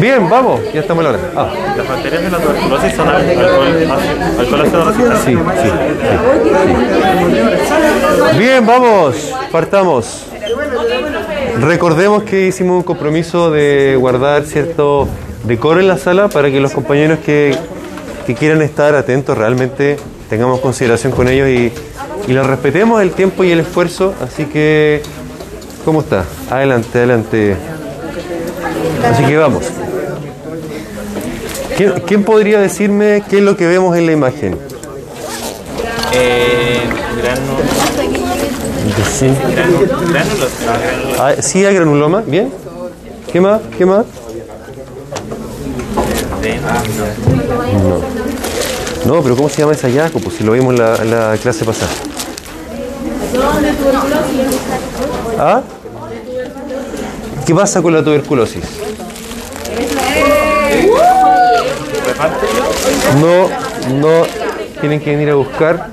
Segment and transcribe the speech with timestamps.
[0.00, 1.30] Bien, vamos, ya estamos a la hora.
[1.36, 5.16] Ah, Las bacterias de la tuberculosis son al- alcohol, ácido- alcohol ácido resistente.
[5.24, 5.70] sí, sí,
[8.32, 8.38] sí.
[8.38, 10.24] Bien, vamos, partamos.
[11.60, 15.08] Recordemos que hicimos un compromiso de guardar cierto
[15.44, 17.56] decoro en la sala para que los compañeros que,
[18.26, 19.96] que quieran estar atentos realmente
[20.28, 21.72] tengamos consideración con ellos y,
[22.28, 24.12] y les respetemos el tiempo y el esfuerzo.
[24.22, 25.00] Así que,
[25.84, 26.24] ¿cómo está?
[26.50, 27.56] Adelante, adelante.
[29.10, 29.62] Así que vamos.
[31.76, 34.56] ¿Quién, quién podría decirme qué es lo que vemos en la imagen?
[36.12, 36.80] Eh,
[37.22, 37.56] granu-
[39.18, 39.26] Sí.
[39.26, 40.50] granu- gránulos.
[41.18, 42.52] ah, sí, hay granuloma, bien.
[43.32, 43.60] ¿Qué más?
[43.76, 44.04] ¿Qué más?
[46.42, 46.58] de-
[49.06, 50.18] No, pero ¿cómo se llama ese hallazgo?
[50.20, 51.90] Pues si lo vimos en la, en la clase pasada.
[55.38, 55.62] ¿Ah?
[57.44, 58.64] ¿Qué pasa con la tuberculosis?
[63.20, 63.48] No,
[63.94, 64.26] no,
[64.80, 65.88] tienen que venir a buscar.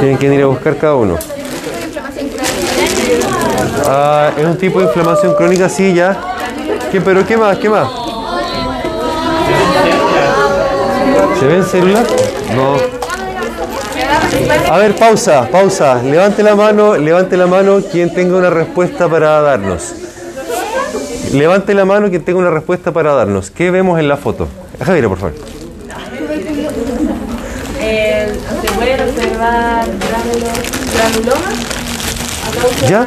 [0.00, 1.16] Tienen que venir a buscar cada uno.
[3.86, 6.16] Ah, es un tipo de inflamación crónica, sí, ya.
[6.92, 7.58] ¿Qué, pero qué más?
[7.58, 7.88] ¿Qué más?
[11.38, 12.06] ¿Se ven células?
[12.54, 12.76] No.
[14.72, 16.02] A ver, pausa, pausa.
[16.02, 20.07] Levante la mano, levante la mano quien tenga una respuesta para darnos.
[21.32, 23.50] Levante la mano quien tenga una respuesta para darnos.
[23.50, 24.48] ¿Qué vemos en la foto?
[24.84, 25.34] Javier, por favor.
[27.80, 30.58] Eh, se pueden observar granulos,
[30.94, 31.54] granulomas
[32.46, 33.06] a causa ¿Ya?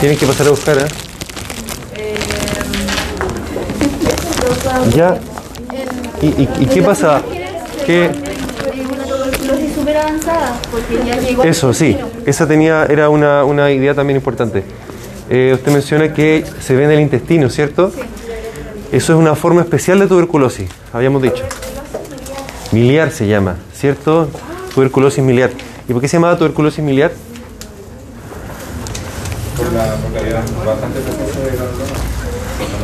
[0.00, 0.86] Tienen que pasar a buscar, ¿eh?
[1.96, 2.18] Eh,
[4.94, 5.18] ¿Ya?
[6.20, 7.22] ¿Y, y, y qué pasa?
[7.86, 8.10] ¿Qué?
[8.90, 11.96] una tuberculosis súper avanzada, porque ya llegó al Eso, sí.
[12.28, 14.62] Esa tenía, era una, una idea también importante.
[15.30, 17.90] Eh, usted menciona que se ve en el intestino, ¿cierto?
[18.92, 21.42] Eso es una forma especial de tuberculosis, habíamos dicho.
[22.70, 24.28] Miliar se llama, ¿cierto?
[24.74, 25.52] Tuberculosis miliar.
[25.88, 27.12] ¿Y por qué se llamaba tuberculosis miliar?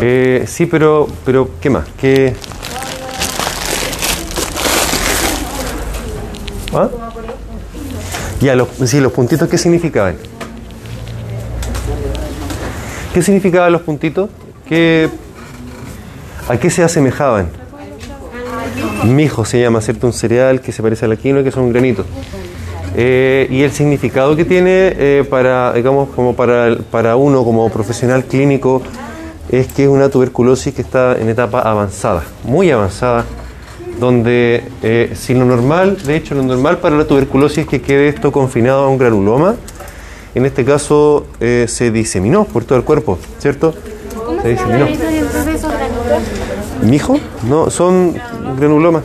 [0.01, 1.85] Eh, sí, pero, pero ¿qué más?
[2.01, 2.35] ¿Qué?
[8.45, 10.17] Ya, los, los puntitos, ¿qué significaban?
[13.15, 14.29] ¿Qué significaban los puntitos?
[14.69, 15.09] ¿Qué,
[16.47, 17.49] ¿A qué se asemejaban?
[19.05, 20.07] Mijo se llama, ¿cierto?
[20.07, 22.05] Un cereal que se parece a la quinoa, que son granitos.
[22.95, 28.83] Eh, y el significado que tiene eh, para, digamos, como para uno como profesional clínico
[29.49, 33.25] es que es una tuberculosis que está en etapa avanzada, muy avanzada,
[34.01, 38.09] donde eh, si lo normal, de hecho lo normal para la tuberculosis es que quede
[38.09, 39.55] esto confinado a un granuloma,
[40.35, 43.75] en este caso eh, se diseminó por todo el cuerpo, ¿cierto?
[44.43, 44.87] Se diseminó.
[46.83, 47.19] ¿Mijo?
[47.49, 48.15] No, son
[48.59, 49.05] granulomas.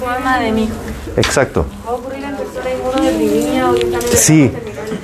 [0.00, 0.72] forma de mijo.
[1.16, 1.66] Exacto.
[4.14, 4.50] Sí,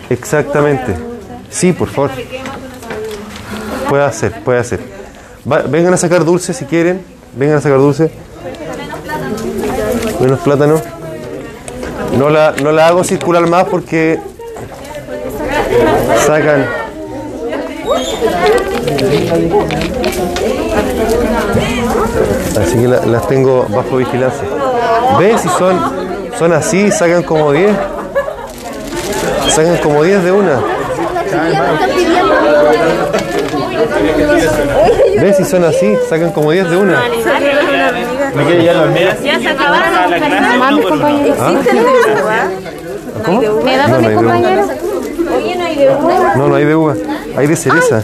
[0.08, 0.94] exactamente.
[1.50, 2.10] Sí, por favor.
[3.88, 4.80] Puede hacer, puede hacer.
[5.50, 7.02] Va- vengan a sacar dulce si quieren.
[7.36, 8.10] Vengan a sacar dulce.
[10.24, 10.80] Menos plátano.
[12.18, 14.18] No la, no la hago circular más porque
[16.26, 16.66] sacan.
[22.60, 24.46] Así que la- las tengo bajo vigilancia.
[25.18, 25.78] ¿Ves si son,
[26.38, 26.90] son así?
[26.90, 27.70] Sacan como 10.
[29.48, 30.60] Sacan como 10 de una.
[35.20, 35.94] ¿Ves si son así?
[36.08, 37.02] Sacan como 10 de una.
[38.34, 39.18] ¿Me quiere ya?
[39.22, 42.50] Ya se acabaron A la clase, no, por una.
[43.24, 43.62] ¿Cómo?
[43.62, 44.74] ¿Me da No, no hay de uva.
[45.36, 46.34] Oye, no hay de uva.
[46.36, 46.94] No, no hay de uva.
[47.36, 48.02] Hay de cereza.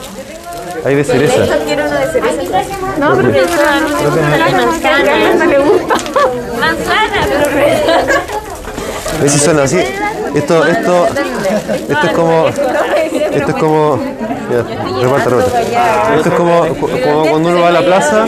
[0.84, 1.58] Hay de cereza.
[1.66, 2.62] Quiero uno de cereza.
[2.98, 3.40] No, pero que
[4.52, 5.34] manzana.
[5.34, 5.94] No le gusta.
[6.58, 7.50] Manzana, pero
[9.22, 9.78] ¿Ves si son así?
[10.34, 11.06] Esto, esto,
[11.88, 13.98] esto es como, esto es como,
[14.50, 14.62] ya,
[15.02, 16.16] reparta, reparta.
[16.16, 18.26] Esto es como, como cuando uno va a la plaza,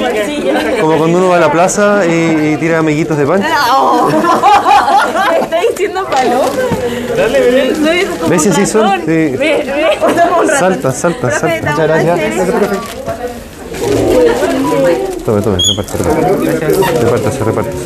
[0.81, 3.41] como cuando uno va a la plaza y, y tira amiguitos de pan.
[3.41, 6.47] ¿Me está diciendo paloma?
[7.17, 7.73] Dale.
[8.29, 9.05] ¿Ves si así son?
[9.07, 9.37] Sí.
[10.59, 11.71] Salta, salta, salta.
[11.71, 12.19] Muchas gracias.
[15.25, 17.01] Tome, tome, reparte, reparte.
[17.01, 17.79] Repártase, repártase.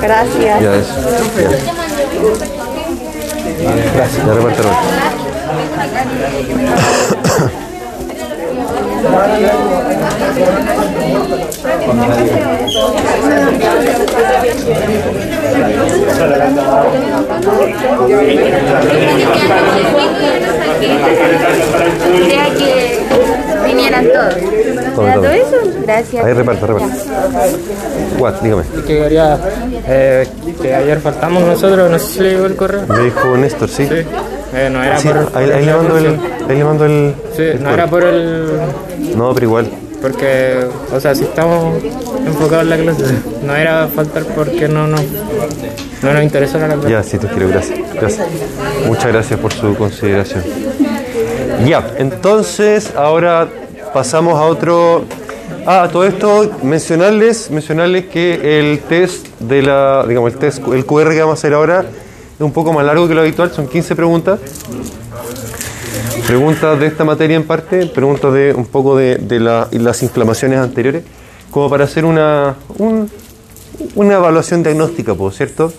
[0.00, 0.62] Gracias.
[0.62, 0.94] Ya, eso.
[1.36, 2.59] Ya.
[3.60, 4.62] Reparte.
[22.26, 24.79] Crea que eran todos.
[24.94, 25.28] Tome, ¿Era tome.
[25.28, 25.56] todo eso?
[25.82, 26.24] Gracias.
[26.24, 26.96] Ahí reparta, reparta.
[28.18, 28.62] What, dígame.
[28.86, 29.38] que quería
[29.86, 30.26] eh,
[30.60, 32.82] que ayer faltamos nosotros, no sé si le llegó el correo.
[32.88, 33.86] Me dijo Néstor, sí.
[33.86, 33.94] Sí,
[34.54, 36.06] eh, no era Sí, por, ahí, ahí le mando el.
[36.48, 37.14] Ahí le mando el.
[37.36, 38.48] Sí, el no era por el
[39.16, 39.68] No, pero igual.
[40.02, 41.82] porque o sea, si estamos
[42.26, 43.04] enfocados en la clase,
[43.44, 44.96] no era faltar porque no no
[46.02, 46.90] no nos interesó la clase.
[46.90, 47.78] Ya, sí, te quiero, gracias.
[47.94, 48.26] Gracias.
[48.86, 50.42] Muchas gracias por su consideración.
[51.66, 53.46] Ya, entonces ahora
[53.92, 55.04] pasamos a otro.
[55.66, 61.10] Ah, todo esto, mencionarles, mencionarles que el test de la, digamos, el test, el QR
[61.10, 63.94] que vamos a hacer ahora es un poco más largo que lo habitual, son 15
[63.94, 64.38] preguntas.
[66.26, 70.58] Preguntas de esta materia en parte, preguntas de un poco de, de la- las inflamaciones
[70.58, 71.02] anteriores,
[71.50, 73.10] como para hacer una, un-
[73.96, 75.72] una evaluación diagnóstica, por cierto,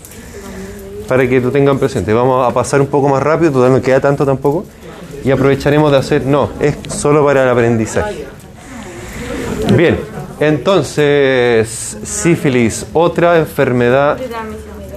[1.07, 2.11] para que lo tengan presente.
[2.13, 4.65] Vamos a pasar un poco más rápido, todavía no queda tanto tampoco,
[5.23, 8.25] y aprovecharemos de hacer, no, es solo para el aprendizaje.
[9.75, 9.99] Bien,
[10.39, 14.17] entonces, sífilis, otra enfermedad.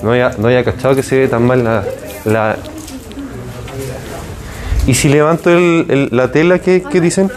[0.03, 1.63] No había, no había cachado que se ve tan mal
[2.25, 2.57] la.
[4.87, 7.31] ¿Y si levanto el- la tela, ¿qué, qué dicen?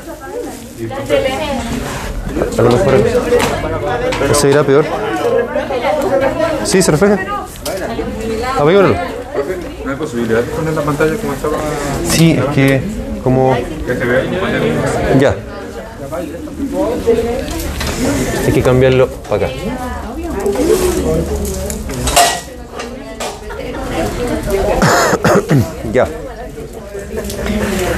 [2.57, 2.93] A lo mejor
[4.33, 4.85] se irá peor.
[6.65, 7.17] Sí, se refleja.
[8.57, 8.95] Apagáralo.
[9.87, 11.57] ¿No hay posibilidad de poner la pantalla como estaba?
[12.09, 12.81] Sí, es que
[13.23, 13.55] como
[13.85, 14.65] Que se vea como pantalla.
[15.17, 15.33] ya.
[18.45, 19.55] Hay que cambiarlo para acá.
[25.93, 26.05] ya.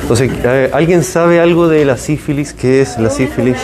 [0.03, 0.31] Entonces,
[0.71, 2.53] ¿alguien sabe algo de la sífilis?
[2.53, 3.57] ¿Qué es la sífilis?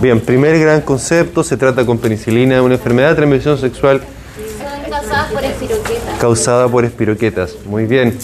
[0.00, 4.00] Bien, primer gran concepto, se trata con penicilina, una enfermedad de transmisión sexual.
[6.26, 7.56] Causada por espiroquetas.
[7.66, 8.16] Muy bien.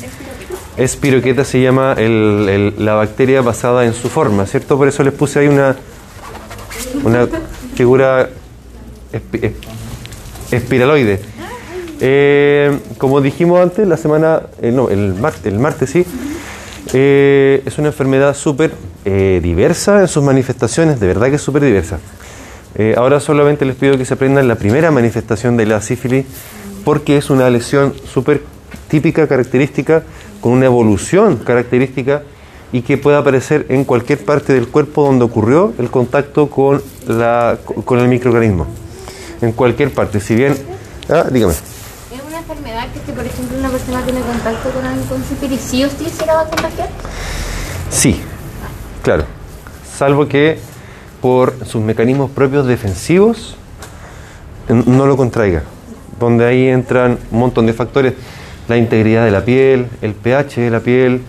[0.77, 4.79] Espiroqueta se llama el- la bacteria basada en su forma, ¿cierto?
[4.79, 5.75] Por eso les puse ahí una,
[7.03, 7.27] una
[7.75, 8.29] figura
[9.13, 11.19] espi- es- espiraloide.
[12.01, 16.05] Eh, como dijimos antes, la semana, eh, no, el, mar- el martes sí,
[16.93, 18.71] eh, es una enfermedad súper
[19.05, 21.99] diversa en sus manifestaciones, de verdad que es súper diversa.
[22.97, 26.27] Ahora solamente les pido que se aprendan la primera manifestación de la sífilis,
[26.89, 28.41] porque es una lesión súper
[28.89, 30.05] típica, característica,
[30.41, 32.23] con una evolución característica
[32.73, 37.59] y que puede aparecer en cualquier parte del cuerpo donde ocurrió el contacto con, la,
[37.85, 38.67] con el microorganismo.
[39.43, 40.19] En cualquier parte.
[40.19, 40.57] Si bien.
[41.11, 41.53] Ah, dígame.
[41.53, 41.61] Es
[42.27, 45.85] una enfermedad que, si, por ejemplo, una persona tiene contacto con alguien con sífilis, ¿sí
[45.85, 46.89] o sí se la va a contagiar?
[47.91, 48.19] Sí,
[49.03, 49.27] claro.
[49.95, 50.59] Salvo que
[51.21, 53.59] por sus mecanismos propios defensivos
[54.71, 55.65] no lo contraiga.
[56.19, 58.15] Donde ahí entran un montón de factores.
[58.69, 61.23] La integridad de la piel, el pH de la piel,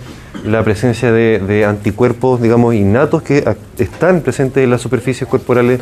[0.44, 3.44] la presencia de, anticuerpos, digamos, innatos que
[3.78, 5.80] están presentes en las superficies corporales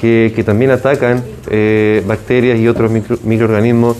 [0.00, 3.96] que, también atacan eh, bacterias y otros micro- microorganismos,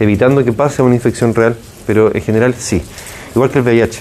[0.00, 1.56] evitando que pase una infección real,
[1.86, 2.82] pero en general sí.
[3.34, 4.00] Igual que el VIH.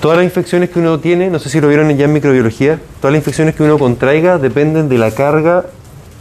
[0.00, 3.12] Todas las infecciones que uno tiene, no sé si lo vieron ya en microbiología, todas
[3.12, 5.66] las infecciones que uno contraiga dependen de la carga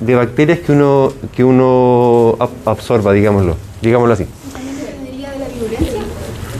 [0.01, 4.25] de bacterias que uno, que uno ab- absorba, digámoslo, digámoslo así.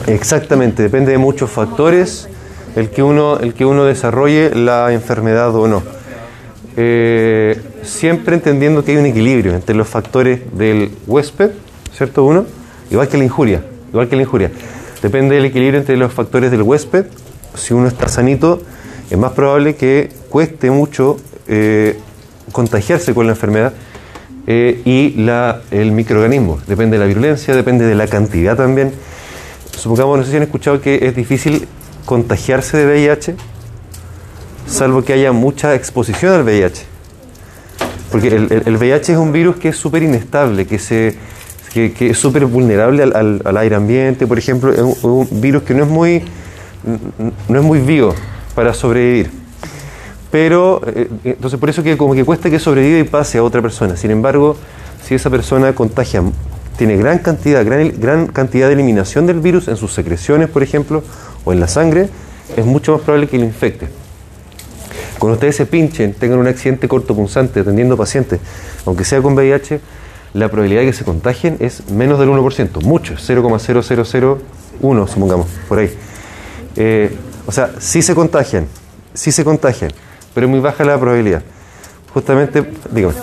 [0.06, 2.28] Exactamente, depende de muchos factores
[2.74, 5.82] el que uno, el que uno desarrolle la enfermedad o no.
[6.76, 11.50] Eh, siempre entendiendo que hay un equilibrio entre los factores del huésped,
[11.94, 12.24] ¿cierto?
[12.24, 12.46] Uno,
[12.90, 14.50] igual que la injuria, igual que la injuria.
[15.02, 17.06] Depende del equilibrio entre los factores del huésped.
[17.54, 18.62] Si uno está sanito,
[19.10, 21.18] es más probable que cueste mucho
[21.48, 21.98] eh,
[22.50, 23.72] contagiarse con la enfermedad
[24.46, 26.58] eh, y la, el microorganismo.
[26.66, 28.92] Depende de la virulencia, depende de la cantidad también.
[29.76, 31.66] Supongamos, no sé si han escuchado que es difícil
[32.04, 33.36] contagiarse de VIH,
[34.66, 36.84] salvo que haya mucha exposición al VIH.
[38.10, 41.16] Porque el, el- VIH es un virus que es súper inestable, que, se,
[41.72, 44.96] que, es súper vulnerable al, al- al aire ambiente, por ejemplo, es un,
[45.30, 46.22] un virus que no es muy,
[47.48, 48.14] no es muy vivo
[48.54, 49.30] para sobrevivir.
[50.32, 53.60] Pero, eh, entonces por eso que como que cuesta que sobreviva y pase a otra
[53.60, 53.96] persona.
[53.96, 54.56] Sin embargo,
[55.04, 56.22] si esa persona contagia,
[56.78, 61.04] tiene gran cantidad, gran, cantidad de eliminación del virus en sus secreciones, por ejemplo,
[61.44, 62.08] o en la sangre,
[62.56, 63.88] es mucho más probable que lo infecte.
[65.18, 68.40] Cuando ustedes se pinchen, tengan un accidente cortopunzante atendiendo pacientes,
[68.86, 69.80] aunque sea con VIH,
[70.32, 75.94] la probabilidad de que se contagien es menos del 1%, mucho, 0,0001, supongamos, por ahí.
[76.76, 77.14] Eh,
[77.46, 78.66] o sea, sí se contagian,
[79.12, 79.92] sí se contagian,
[80.34, 81.42] pero es muy baja la probabilidad.
[82.12, 83.14] Justamente, dígame.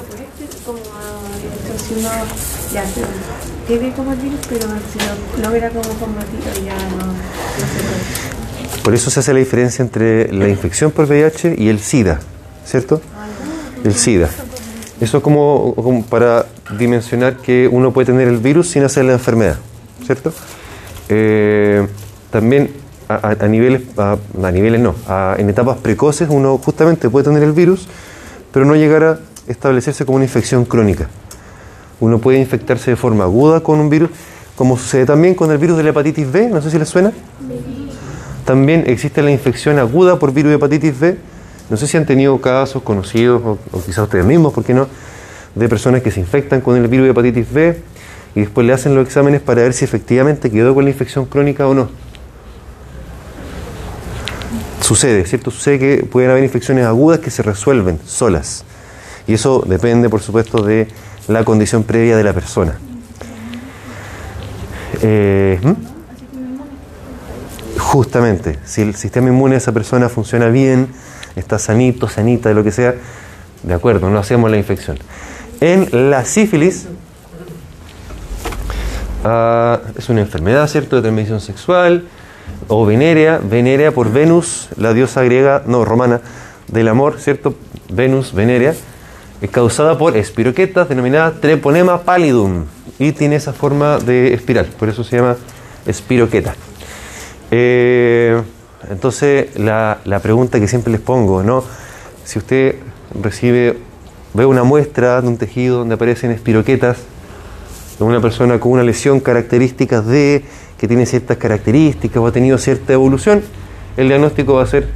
[8.84, 12.20] Por eso se hace la diferencia entre la infección por VIH y el SIDA,
[12.66, 13.02] ¿cierto?
[13.84, 14.30] El SIDA.
[15.00, 16.46] Eso es como, como para
[16.78, 19.58] dimensionar que uno puede tener el virus sin hacer la enfermedad,
[20.06, 20.34] ¿cierto?
[21.08, 21.88] Eh,
[22.32, 22.72] también
[23.10, 24.94] a, niveles, a, a niveles no,
[25.38, 27.88] en etapas precoces uno justamente puede tener el virus,
[28.54, 31.10] pero no llegar a establecerse como una infección crónica.
[32.00, 34.12] Uno puede infectarse de forma aguda con un virus,
[34.56, 37.12] como sucede también con el virus de la hepatitis B, no sé si les suena.
[38.46, 41.18] También existe la infección aguda por virus de hepatitis B.
[41.70, 44.88] No sé si han tenido casos conocidos, o, o quizás ustedes mismos, ¿por qué no?
[45.56, 47.82] De personas que se infectan con el virus de hepatitis B
[48.36, 51.68] y después le hacen los exámenes para ver si efectivamente quedó con la infección crónica
[51.68, 51.90] o no.
[54.90, 55.52] Sucede, ¿cierto?
[55.52, 58.66] Sucede que pueden haber infecciones agudas que se resuelven solas.
[59.28, 60.88] Y eso depende, por supuesto, de
[61.28, 62.74] la condición previa de la persona.
[65.04, 65.74] Eh, ¿hmm?
[67.78, 70.88] Justamente, si el sistema inmune de esa persona funciona bien,
[71.36, 72.96] está sanito, sanita, de lo que sea,
[73.62, 74.98] de acuerdo, no hacemos la infección.
[75.62, 76.88] En la sífilis,
[79.24, 82.06] ah, es una enfermedad, ¿cierto?, de transmisión sexual,
[82.68, 86.22] o venérea, venérea por Venus, la diosa griega, no, romana,
[86.68, 87.56] del amor, ¿cierto?
[87.92, 88.74] Venus, venérea,
[89.42, 92.66] es causada por espiroquetas denominada treponema pallidum
[93.00, 95.38] y tiene esa forma de espiral, por eso se llama
[95.86, 96.56] espiroqueta.
[97.52, 98.42] Eh,
[98.90, 101.64] entonces, la, la pregunta que siempre les pongo, ¿no?
[102.24, 102.76] Si usted
[103.20, 103.78] recibe,
[104.34, 106.98] ve una muestra de un tejido donde aparecen espiroquetas,
[108.08, 110.44] una persona con una lesión características de,
[110.78, 113.42] que tiene ciertas características o ha tenido cierta evolución,
[113.98, 114.88] el diagnóstico va a ser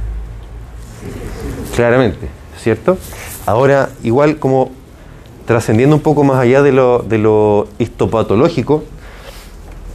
[1.74, 2.96] claramente, ¿cierto?
[3.46, 4.70] Ahora, igual como
[5.46, 8.84] trascendiendo un poco más allá de lo, de lo histopatológico,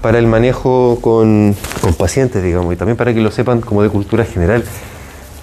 [0.02, 3.90] para el manejo con, con pacientes, digamos, y también para que lo sepan como de
[3.90, 4.64] cultura general,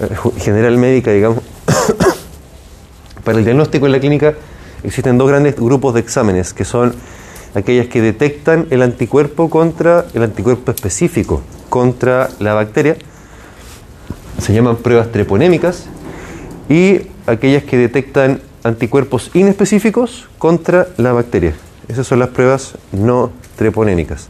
[0.00, 0.08] eh,
[0.38, 1.42] general médica, digamos,
[3.24, 4.34] para el diagnóstico en la clínica
[4.82, 6.94] existen dos grandes grupos de exámenes, que son
[7.56, 12.96] aquellas que detectan el anticuerpo contra el anticuerpo específico contra la bacteria,
[14.38, 15.86] se llaman pruebas treponémicas,
[16.68, 21.54] y aquellas que detectan anticuerpos inespecíficos contra la bacteria.
[21.88, 24.28] Esas son las pruebas no treponémicas.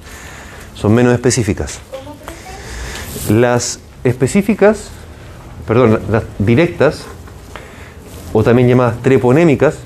[0.74, 1.80] Son menos específicas.
[3.28, 4.90] Las específicas,
[5.66, 7.04] perdón, las directas,
[8.32, 9.78] o también llamadas treponémicas,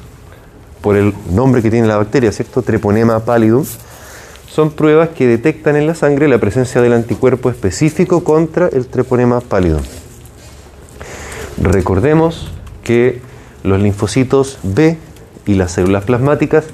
[0.81, 2.63] por el nombre que tiene la bacteria, ¿cierto?
[2.63, 3.65] Treponema pallidum,
[4.51, 9.41] son pruebas que detectan en la sangre la presencia del anticuerpo específico contra el treponema
[9.41, 9.83] pallidum.
[11.63, 12.51] Recordemos
[12.83, 13.21] que
[13.63, 14.99] los linfocitos B
[15.47, 16.65] y las células plasmáticas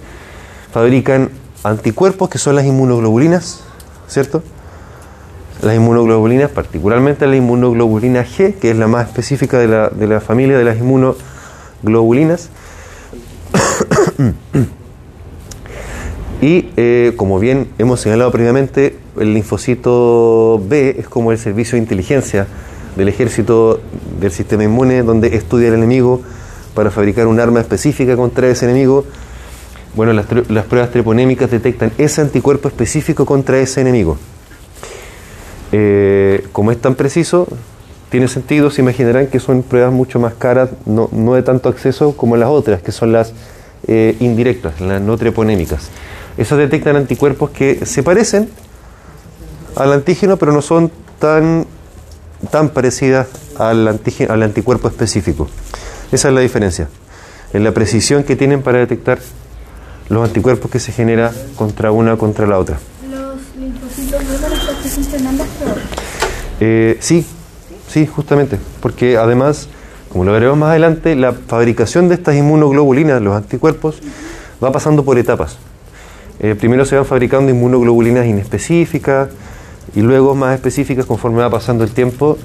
[0.73, 1.31] fabrican
[1.65, 3.65] anticuerpos que son las inmunoglobulinas,
[4.09, 4.43] ¿cierto?
[5.63, 10.21] Las inmunoglobulinas, particularmente la inmunoglobulina G, que es la más específica de la, de la
[10.21, 12.51] familia de las inmunoglobulinas.
[16.41, 21.83] Y eh, como bien hemos señalado previamente, el linfocito B es como el servicio de
[21.83, 22.47] inteligencia
[22.95, 23.81] del ejército
[24.21, 26.21] del sistema inmune, donde estudia el enemigo
[26.75, 29.05] para fabricar un arma específica contra ese enemigo.
[29.95, 34.19] Bueno, las pruebas treponémicas detectan ese anticuerpo específico contra ese enemigo.
[35.73, 37.49] Eh, como es tan preciso,
[38.11, 42.15] tiene sentido, se imaginarán que son pruebas mucho más caras, no, no de tanto acceso
[42.15, 43.33] como las otras, que son las
[43.89, 45.89] eh, indirectas, las no treponémicas.
[46.37, 48.49] Esas detectan anticuerpos que se parecen
[49.77, 51.67] al antígeno, pero no son tan,
[52.51, 53.29] tan parecidas
[53.59, 55.49] al, antígeno, al anticuerpo específico.
[56.13, 56.89] Esa es la diferencia,
[57.53, 59.19] en la precisión que tienen para detectar
[60.09, 62.79] los anticuerpos que se genera contra una contra la otra.
[63.11, 64.27] Los linfocitos que
[65.59, 65.81] pruebas.
[66.61, 67.27] Eh, sí,
[67.89, 69.69] sí, justamente, porque además,
[70.17, 74.01] como lo veremos más adelante, la fabricación de estas inmunoglobulinas, los anticuerpos,
[74.65, 75.59] va pasando por etapas.
[76.41, 79.29] Eh, primero se van fabricando inmunoglobulinas inespecíficas
[79.95, 82.39] y luego más específicas conforme va pasando el tiempo,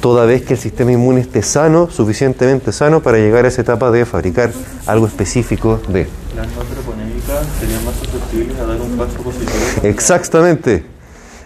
[0.00, 3.92] toda vez que el sistema inmune esté sano, suficientemente sano para llegar a esa etapa
[3.92, 4.50] de fabricar
[4.86, 6.08] algo específico de.
[6.34, 9.52] Las no serían más susceptibles a dar un falso positivo.
[9.84, 10.84] Exactamente,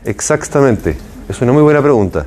[0.03, 0.97] exactamente.
[1.29, 2.25] Es una muy buena pregunta.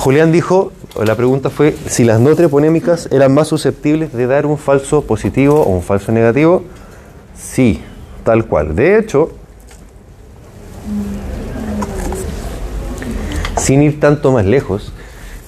[0.00, 4.58] Julián dijo, la pregunta fue, si las no treponémicas eran más susceptibles de dar un
[4.58, 6.64] falso positivo o un falso negativo.
[7.38, 7.80] Sí,
[8.24, 8.74] tal cual.
[8.74, 9.30] De hecho,
[13.56, 14.92] sin ir tanto más lejos,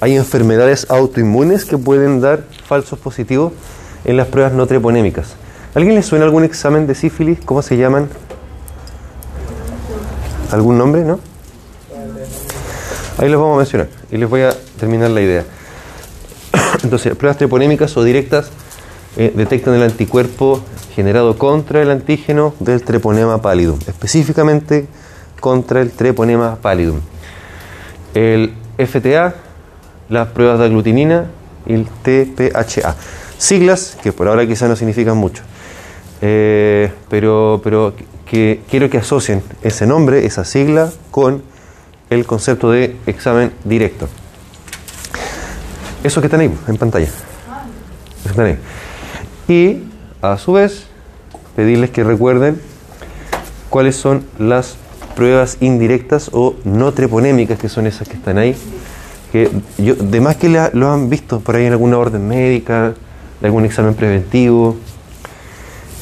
[0.01, 3.53] hay enfermedades autoinmunes que pueden dar falsos positivos
[4.05, 5.35] en las pruebas no treponémicas.
[5.75, 7.39] ¿Alguien le suena algún examen de sífilis?
[7.45, 8.09] ¿Cómo se llaman?
[10.51, 11.32] ¿Algún nombre, no?
[13.23, 15.45] Ahí los vamos a mencionar y les voy a terminar la idea.
[16.83, 18.51] Entonces, pruebas treponémicas o directas
[19.17, 20.61] eh, detectan el anticuerpo
[20.93, 24.89] generado contra el antígeno del treponema pallidum, específicamente
[25.39, 26.99] contra el treponema pallidum.
[28.13, 29.37] El FTA,
[30.09, 31.27] las pruebas de aglutinina
[31.65, 32.97] y el TPHA.
[33.39, 35.45] Siglas que por ahora quizás no significan mucho,
[36.23, 37.95] eh, pero, pero
[38.27, 41.52] que quiero que asocien ese nombre, esa sigla, con
[42.13, 44.09] el concepto de examen directo.
[46.05, 47.09] Eso que están en pantalla.
[49.49, 49.79] Y
[50.21, 50.85] a su vez,
[51.57, 52.61] pedirles que recuerden
[53.71, 54.77] cuáles son las
[55.17, 58.57] pruebas indirectas o no treponémicas, que son esas que están ahí.
[59.31, 62.95] Que yo, de más que la- lo han visto por ahí en alguna orden médica,
[63.43, 64.77] algún examen preventivo,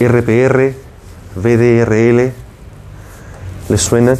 [0.00, 0.74] RPR,
[1.36, 2.32] VDRL,
[3.68, 4.18] ¿les suenan?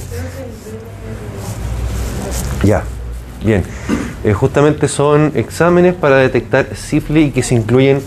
[2.63, 2.83] Ya,
[3.45, 3.63] bien.
[4.23, 8.03] Eh, justamente son exámenes para detectar sífilis y que se incluyen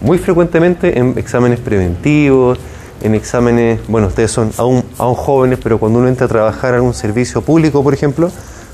[0.00, 2.58] muy frecuentemente en exámenes preventivos,
[3.02, 6.82] en exámenes, bueno, ustedes son aún, aún jóvenes, pero cuando uno entra a trabajar en
[6.82, 8.30] un servicio público, por ejemplo,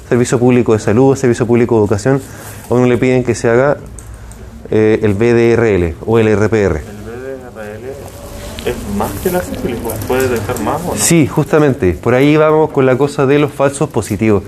[0.09, 2.21] servicio público de salud, servicio público de educación,
[2.69, 3.79] a uno le piden que se haga
[4.71, 6.77] eh, el VDRL o el RPR.
[6.77, 7.89] ¿El BDRL
[8.67, 9.79] es más que la sífilis?
[10.07, 11.01] ¿Puede detectar más o no?
[11.01, 14.43] Sí, justamente, por ahí vamos con la cosa de los falsos positivos.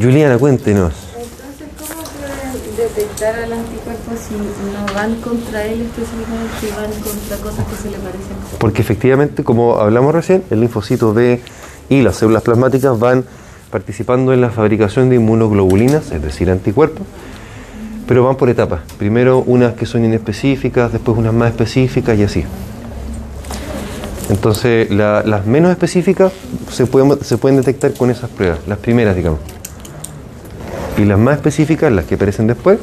[0.00, 0.92] Juliana, cuéntenos.
[1.16, 7.36] Entonces, ¿cómo pueden detectar al anticuerpo si no van contra él específicamente, si van contra
[7.38, 8.36] cosas que se le parecen?
[8.58, 11.40] Porque efectivamente, como hablamos recién, el linfocito B
[11.88, 13.24] y las células plasmáticas van
[13.70, 17.06] participando en la fabricación de inmunoglobulinas, es decir, anticuerpos,
[18.06, 18.80] pero van por etapas.
[18.98, 22.44] Primero unas que son inespecíficas, después unas más específicas y así.
[24.30, 26.32] Entonces, la- las menos específicas
[26.70, 29.40] se pueden, se pueden detectar con esas pruebas, las primeras, digamos.
[30.96, 32.78] Y las más específicas, las que aparecen después,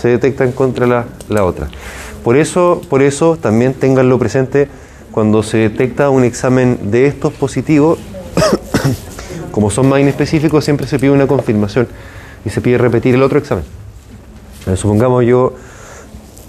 [0.00, 1.68] se detectan contra la, la otra.
[2.22, 4.68] Por eso, por eso también tenganlo presente
[5.10, 7.98] cuando se detecta un examen de estos positivos,
[9.50, 11.88] como son más inespecíficos, siempre se pide una confirmación
[12.44, 13.64] y se pide repetir el otro examen.
[14.74, 15.54] Supongamos yo,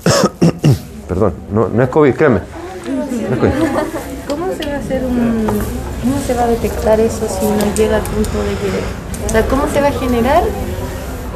[1.07, 2.39] perdón, no, no es COVID, créanme.
[4.27, 4.83] ¿Cómo se va a
[6.01, 9.45] cómo se va a detectar eso si no llega al punto de que, o sea,
[9.45, 10.43] cómo se va a generar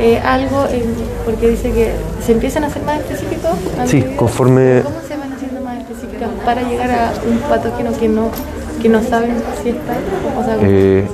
[0.02, 1.92] eh, algo, en- porque dice que
[2.26, 3.52] se empiezan a hacer más específicos?
[3.88, 8.30] Sí, conforme- ¿Cómo se van haciendo más específicas para llegar a un patógeno que no,
[8.82, 9.94] que no saben si está?
[10.40, 11.06] O sea, Eh,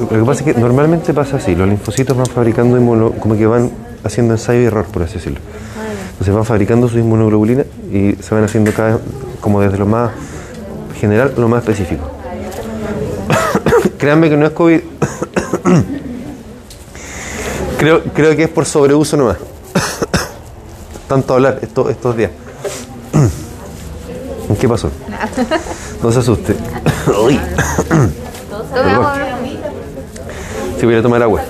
[0.00, 3.46] lo que pasa es que normalmente pasa así, los linfocitos van fabricando inmuno, como que
[3.46, 3.70] van
[4.04, 5.38] haciendo ensayo y error, por así decirlo.
[6.12, 8.98] Entonces van fabricando su inmunoglobulina y se van haciendo cada vez
[9.40, 10.10] como desde lo más
[10.98, 12.10] general a lo más específico.
[13.98, 14.80] Créanme que no es COVID.
[17.78, 19.36] creo, creo que es por sobreuso nomás.
[21.08, 22.30] Tanto hablar estos, estos días.
[24.60, 24.90] ¿Qué pasó?
[26.02, 26.54] No se asuste.
[27.24, 27.40] Uy.
[30.78, 31.42] Si voy a tomar agua.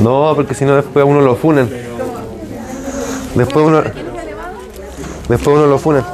[0.00, 1.68] No, porque si no después a uno lo funan.
[3.34, 3.82] Después uno.
[5.28, 6.04] Después uno lo funan.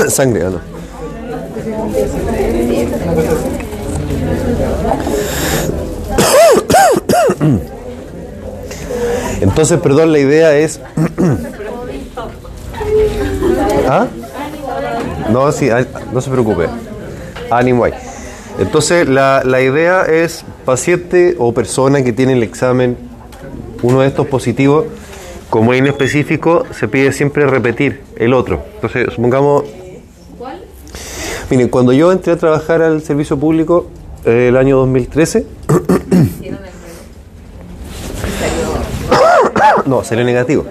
[0.08, 0.60] Sangre, ¿o no?
[9.40, 10.80] Entonces, perdón, la idea es.
[13.88, 14.06] ¿Ah?
[15.30, 16.66] No, sí, ah, no se preocupe.
[17.50, 17.86] Ánimo.
[18.58, 22.98] Entonces, la, la idea es paciente o persona que tiene el examen,
[23.82, 24.84] uno de estos positivos,
[25.48, 28.62] como es inespecífico, se pide siempre repetir el otro.
[28.74, 29.64] Entonces, supongamos.
[31.50, 33.88] Miren, cuando yo entré a trabajar al servicio público
[34.24, 35.44] eh, el año 2013.
[39.86, 40.64] no, salió negativo.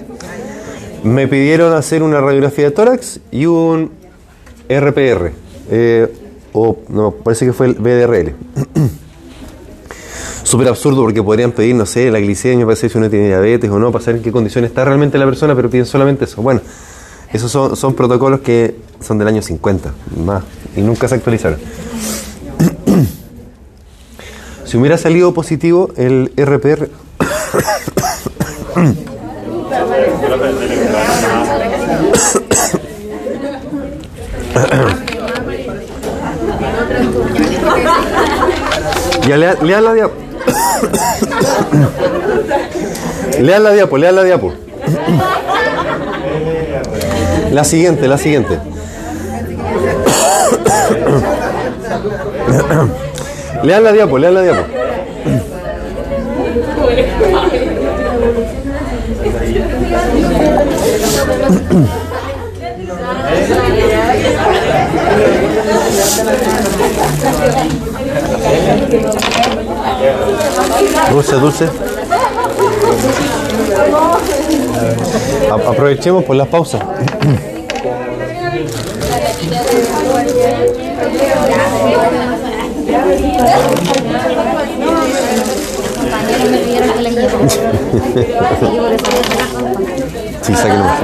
[1.04, 3.92] Me pidieron hacer una radiografía de tórax y un
[4.70, 5.34] RPR.
[5.70, 6.08] eh,
[6.54, 8.34] o no, parece que fue el BDRL.
[10.44, 13.70] Súper absurdo porque podrían pedir, no sé, la glicemia para saber si uno tiene diabetes
[13.70, 16.42] o no, para saber en qué condiciones está realmente la persona, pero piden solamente eso.
[16.42, 16.62] Bueno,
[17.34, 19.92] esos son, son protocolos que son del año 50,
[20.26, 20.44] más,
[20.76, 21.60] y nunca se actualizaron.
[24.66, 26.90] si hubiera salido positivo el RPR,
[39.28, 40.14] ya lea- la diapo.
[43.40, 44.54] lean la diapo, lean la diapo.
[47.52, 48.60] La siguiente, la siguiente.
[53.64, 54.66] lean la diapo, lean la diapo.
[71.12, 71.70] Dulce, dulce.
[75.68, 76.82] Aprovechemos por las pausas.
[90.42, 91.00] Sí, saquen más.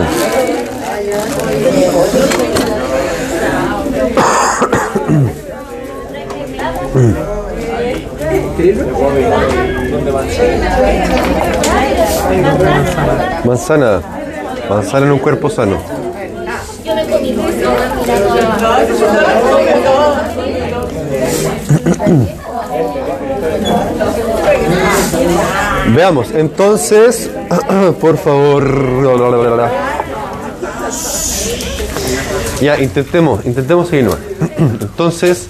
[13.46, 14.02] Manzana.
[14.70, 15.78] Manzana en un cuerpo sano.
[25.96, 27.30] Veamos, entonces,
[28.02, 28.64] por favor.
[32.62, 34.10] Ya, intentemos, intentemos seguir.
[34.58, 35.48] Entonces,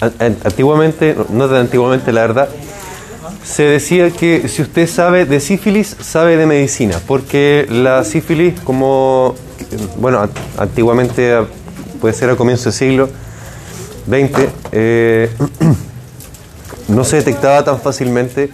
[0.00, 2.48] an- an- antiguamente, no tan antiguamente la verdad,
[3.44, 9.34] se decía que si usted sabe de sífilis, sabe de medicina, porque la sífilis, como,
[9.98, 11.36] bueno, an- antiguamente,
[12.00, 13.08] puede ser a comienzo del siglo
[14.08, 15.30] XX, eh,
[16.88, 18.50] no se detectaba tan fácilmente,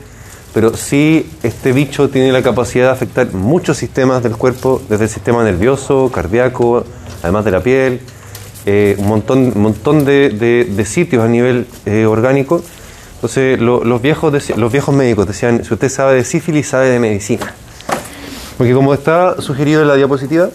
[0.55, 5.11] pero sí este bicho tiene la capacidad de afectar muchos sistemas del cuerpo, desde el
[5.11, 6.85] sistema nervioso, cardíaco,
[7.23, 8.01] además de la piel,
[8.67, 12.63] eh, un montón, montón de, de- de sitios a nivel eh, orgánico.
[13.19, 17.01] Entonces lo- los, viejos los viejos médicos decían, si usted sabe de sífilis, sabe de
[17.01, 17.53] medicina.
[18.57, 20.51] Porque como está sugerido en la diapositiva,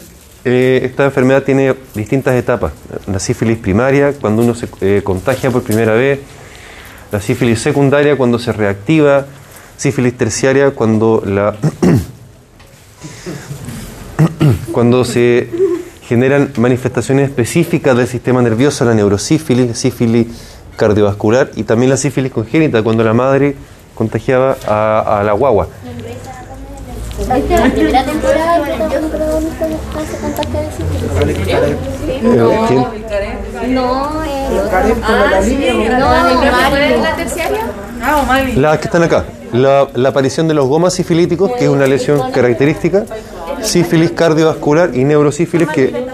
[0.45, 2.71] eh, esta enfermedad tiene distintas etapas.
[3.07, 6.19] La sífilis primaria, cuando uno se eh, contagia por primera vez,
[7.11, 9.25] la sífilis secundaria cuando se reactiva,
[9.77, 11.55] sífilis terciaria cuando la
[14.71, 15.49] cuando se
[16.07, 20.27] generan manifestaciones específicas del sistema nervioso, la neurosífilis, sífilis
[20.83, 23.55] cardiovascular y también la sífilis congénita cuando la madre
[23.95, 25.67] contagiaba a, a la guagua.
[27.17, 28.59] ¿Viste la primera temporada.
[32.23, 32.87] No.
[33.67, 34.11] No?
[38.55, 39.25] Las que están acá.
[39.53, 43.05] La, la aparición de los gomas sifilíticos, que es una lesión característica,
[43.61, 46.07] sífilis cardiovascular y neurosífilis, que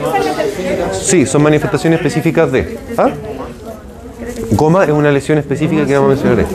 [0.92, 2.78] sí, son manifestaciones específicas de.
[2.96, 3.10] ¿Ah?
[4.52, 6.46] Goma es una lesión específica que vamos a mencionar ahí.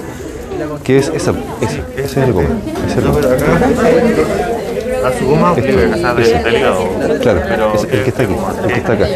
[0.84, 1.31] Que es esa,
[1.62, 2.47] esa, ese es el goma.
[2.88, 3.19] ese es el goma.
[5.05, 5.77] A su goma Este, ese.
[6.34, 6.79] del del hígado.
[7.21, 9.08] Claro, Pero ese- el que está aquí, el que está acá.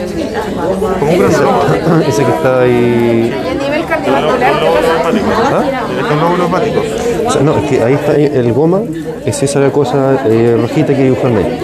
[0.99, 2.03] Como un granuloma.
[2.07, 3.33] Ese que está ahí.
[3.33, 5.57] ¿Y a nivel cardiovascular qué pasa?
[5.57, 5.63] ¿Ah?
[6.05, 6.81] Es un lóbulo hepático.
[7.27, 8.81] O sea, no, es que ahí está el goma,
[9.25, 11.59] es esa la cosa eh, rojita que dibujan ahí.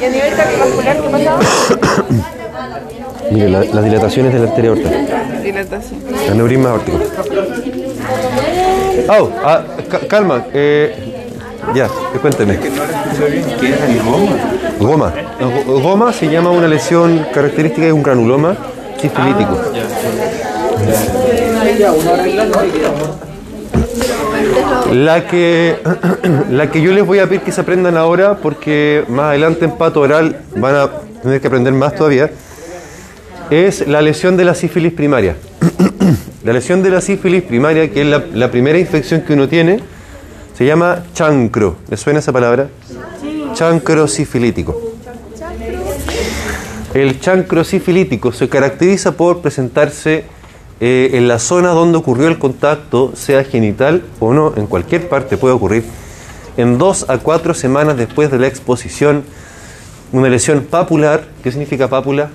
[0.00, 1.36] ¿Y a nivel cardiovascular qué pasa?
[3.30, 4.90] Mire, la- las dilataciones de la arteria aorta.
[5.42, 6.00] Dilatación.
[6.30, 6.98] Aneurisma aórtico.
[9.08, 10.44] Oh, ah, ca- calma.
[10.52, 10.94] Eh,
[11.74, 11.88] ya,
[12.20, 12.58] cuénteme.
[12.58, 14.32] ¿Qué es el goma?
[14.78, 15.12] Goma.
[15.66, 18.56] Go- Goma se llama una lesión característica de un granuloma
[19.00, 19.58] sifilítico.
[24.92, 25.76] La que,
[26.50, 29.72] la que yo les voy a pedir que se aprendan ahora, porque más adelante en
[29.72, 30.90] pato oral van a
[31.22, 32.30] tener que aprender más todavía,
[33.52, 35.36] es la lesión de la sífilis primaria.
[36.44, 39.78] La lesión de la sífilis primaria, que es la, la primera infección que uno tiene,
[40.58, 41.76] se llama chancro.
[41.88, 42.68] ¿Les suena esa palabra?
[43.54, 44.92] Chancro sifilítico.
[46.94, 50.24] El chancro sifilítico se caracteriza por presentarse
[50.80, 55.36] eh, en la zona donde ocurrió el contacto, sea genital o no, en cualquier parte
[55.36, 55.84] puede ocurrir,
[56.56, 59.22] en dos a cuatro semanas después de la exposición.
[60.10, 62.30] Una lesión papular, ¿qué significa pápula?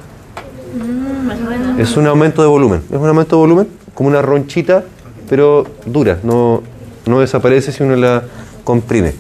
[1.78, 2.82] Es un aumento de volumen.
[2.92, 4.84] Es un aumento de volumen, como una ronchita,
[5.30, 6.64] pero dura, no,
[7.06, 8.24] no desaparece si uno la
[8.64, 9.14] comprime.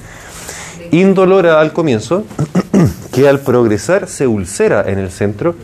[0.92, 2.24] Indolora al comienzo,
[3.14, 5.56] que al progresar se ulcera en el centro,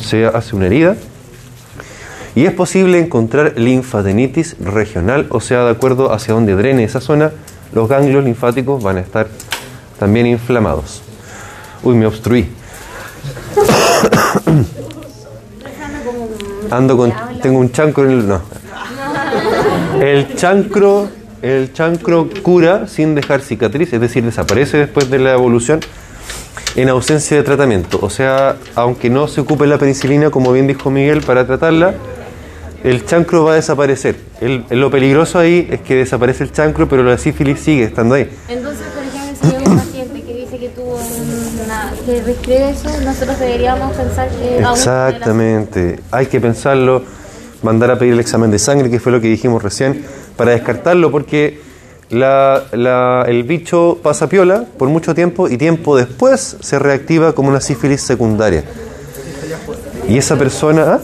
[0.00, 0.96] se hace una herida,
[2.34, 7.32] y es posible encontrar linfadenitis regional, o sea, de acuerdo hacia donde drene esa zona,
[7.72, 9.26] los ganglios linfáticos van a estar
[9.98, 11.02] también inflamados.
[11.82, 12.48] Uy, me obstruí.
[16.70, 17.12] Ando con.
[17.42, 18.28] Tengo un chancro en el.
[18.28, 18.40] No.
[20.00, 21.08] El chancro.
[21.42, 25.80] El chancro cura sin dejar cicatriz, es decir, desaparece después de la evolución.
[26.76, 27.98] en ausencia de tratamiento.
[28.02, 31.94] O sea, aunque no se ocupe la penicilina, como bien dijo Miguel, para tratarla,
[32.84, 34.16] el chancro va a desaparecer.
[34.70, 38.30] Lo peligroso ahí es que desaparece el chancro, pero la sífilis sigue estando ahí.
[38.48, 39.95] Entonces, por ejemplo, si hay
[42.06, 46.00] que describe eso, nosotros deberíamos pensar que Exactamente.
[46.12, 47.02] Hay que pensarlo,
[47.62, 50.04] mandar a pedir el examen de sangre, que fue lo que dijimos recién,
[50.36, 51.60] para descartarlo, porque
[52.10, 57.48] la- la- el bicho pasa piola por mucho tiempo y tiempo después se reactiva como
[57.48, 58.62] una sífilis secundaria.
[60.08, 60.82] Y esa persona...
[60.94, 61.00] ¿ah?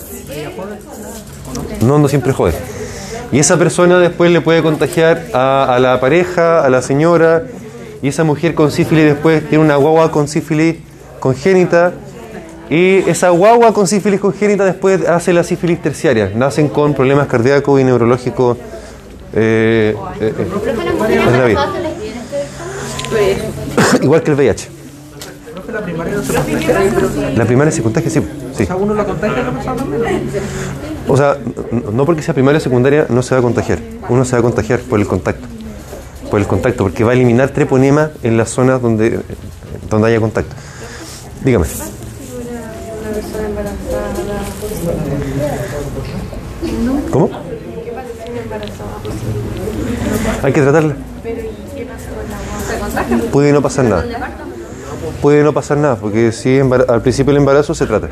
[1.85, 2.55] No, no siempre jode.
[3.33, 7.43] Y esa persona después le puede contagiar a la pareja, a la señora,
[8.03, 10.77] y esa mujer con sífilis después tiene una guagua con sífilis
[11.23, 11.93] congénita,
[12.69, 16.33] y esa guagua con sífilis congénita después hace la sífilis terciaria.
[16.35, 18.59] Nacen con problemas cardíacos y neurológicos
[19.33, 21.57] eh, eh, eh.
[24.03, 24.69] Igual que el VIH.
[27.37, 28.21] La primaria se contagia, sí.
[28.57, 28.69] sí.
[28.77, 30.29] ¿Uno lo contagia a la persona también?
[31.07, 31.37] O sea,
[31.93, 33.79] no porque sea primaria o secundaria no se va a contagiar.
[34.09, 35.47] Uno se va a contagiar por el contacto.
[36.31, 39.21] Por el contacto, porque va a eliminar treponema en las zonas donde,
[39.89, 40.57] donde haya contacto.
[41.45, 41.67] Dígame.
[47.11, 47.31] ¿Cómo?
[50.43, 50.95] Hay que tratarla.
[53.33, 54.05] Puede no pasar nada.
[55.21, 58.09] Puede no pasar nada, porque si al principio del embarazo se trata.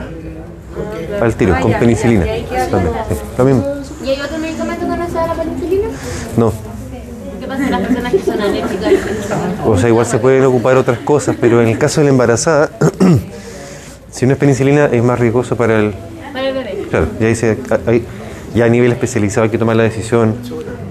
[1.20, 2.24] Al tiro, con penicilina.
[3.36, 3.74] También, mismo.
[4.04, 5.88] ¿Y hay otro medicamento que no sea la penicilina?
[6.36, 6.69] No.
[7.60, 8.92] ¿Qué pasa con las personas que son alérgicas?
[9.66, 12.70] O sea, igual se pueden ocupar otras cosas, pero en el caso de la embarazada,
[14.10, 15.94] si no es penicilina, es más riesgoso para el.
[16.32, 16.86] Para el bebé.
[16.90, 18.04] Claro, ya, dice, hay-
[18.54, 20.34] ya a nivel especializado hay que tomar la decisión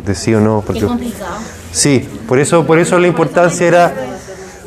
[0.05, 0.63] de sí o no.
[0.65, 1.35] Porque, Qué complicado.
[1.71, 3.93] sí, por eso, por eso la importancia era.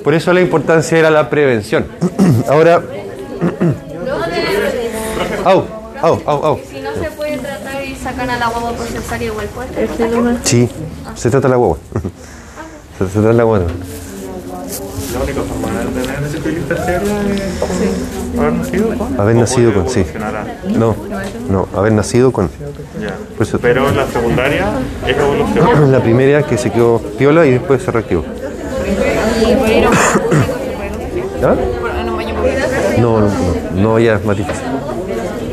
[0.04, 1.86] Por eso la importancia era la prevención.
[2.48, 2.82] Ahora.
[5.44, 5.64] au,
[6.02, 6.60] au, au, au.
[6.70, 10.36] Si no se puede tratar y sacan a la guagua por cesárea igual puede estar
[10.44, 10.68] Sí,
[11.14, 11.78] se trata la guagua.
[12.98, 13.66] Se, se trata la guagua.
[15.12, 17.20] La única forma de tener sífilis terciaria
[18.32, 19.20] es haber nacido con.
[19.20, 20.06] Haber nacido con, sí.
[20.78, 20.96] No,
[21.48, 22.48] no, haber nacido con.
[23.00, 23.14] Ya.
[23.36, 24.68] Por eso- Pero la secundaria
[25.06, 25.92] es evolución.
[25.92, 28.24] La primera que se quedó piola y después se reactivó.
[31.44, 31.54] ¿Ah?
[32.98, 34.62] No, no, no, no, ya es más difícil.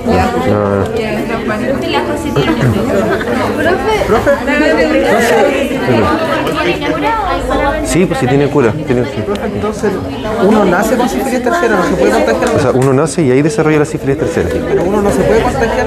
[0.06, 1.19] No, no.
[7.86, 8.72] Sí, pues sí tiene cura.
[8.86, 9.24] tiene- sí.
[9.54, 9.92] Entonces,
[10.46, 12.56] uno nace con sífilis terciaria, no se puede contagiar.
[12.56, 14.50] O sea, uno nace y ahí desarrolla la sífilis tercera.
[14.68, 15.86] Pero uno no se puede contagiar,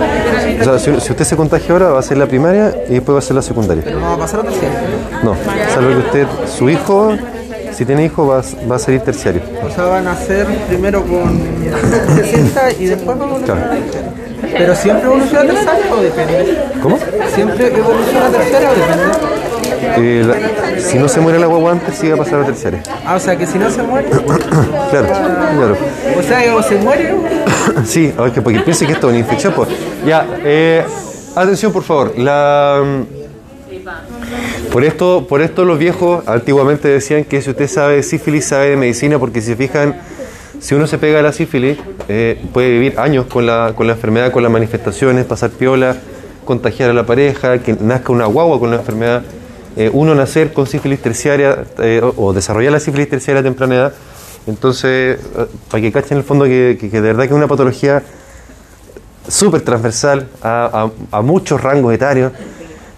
[0.60, 3.14] O sea, si, si usted se contagia ahora, va a ser la primaria y después
[3.14, 3.84] va a ser la secundaria.
[3.92, 4.78] no va a pasar a terciaria.
[5.22, 5.36] No,
[5.72, 7.12] salvo que usted, su hijo,
[7.72, 9.42] si tiene hijo, va, a- va a salir terciario.
[9.64, 11.40] O sea, van a nacer primero con
[12.16, 13.70] 60 y después va a evolucionar.
[14.56, 16.58] Pero siempre evoluciona a terciaria o depende.
[16.82, 16.98] ¿Cómo?
[17.34, 19.04] Siempre evoluciona a terciaria o depende.
[19.94, 22.82] Eh, la- si no se muere la guagua antes, sí va a pasar a terciaria.
[23.04, 24.08] Ah, o sea que si no se muere,
[24.90, 25.76] Claro, claro.
[26.18, 27.14] o sea, que o se muere
[27.84, 29.52] Sí, a ver, que porque piense que esto es una infección.
[29.54, 29.68] Pues.
[30.06, 30.84] Ya, eh,
[31.34, 32.12] atención por favor.
[32.18, 38.02] La, mm, por, esto, por esto los viejos antiguamente decían que si usted sabe de
[38.02, 39.96] sífilis, sabe de medicina, porque si se fijan,
[40.62, 41.76] si uno se pega a la sífilis,
[42.08, 45.96] eh, puede vivir años con la, con la enfermedad, con las manifestaciones, pasar piola,
[46.44, 49.22] contagiar a la pareja, que nazca una guagua con la enfermedad.
[49.76, 53.92] eh, uno nacer con sífilis terciaria eh, o, desarrollar la sífilis terciaria a temprana edad.
[54.46, 55.18] Entonces,
[55.70, 58.02] para que cachen en el fondo que, que- de verdad que es una patología
[59.28, 62.32] súper transversal a, a- muchos rangos etarios.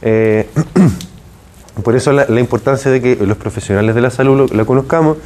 [1.83, 5.17] Por eso la, importancia de que los profesionales de la salud lo- la conozcamos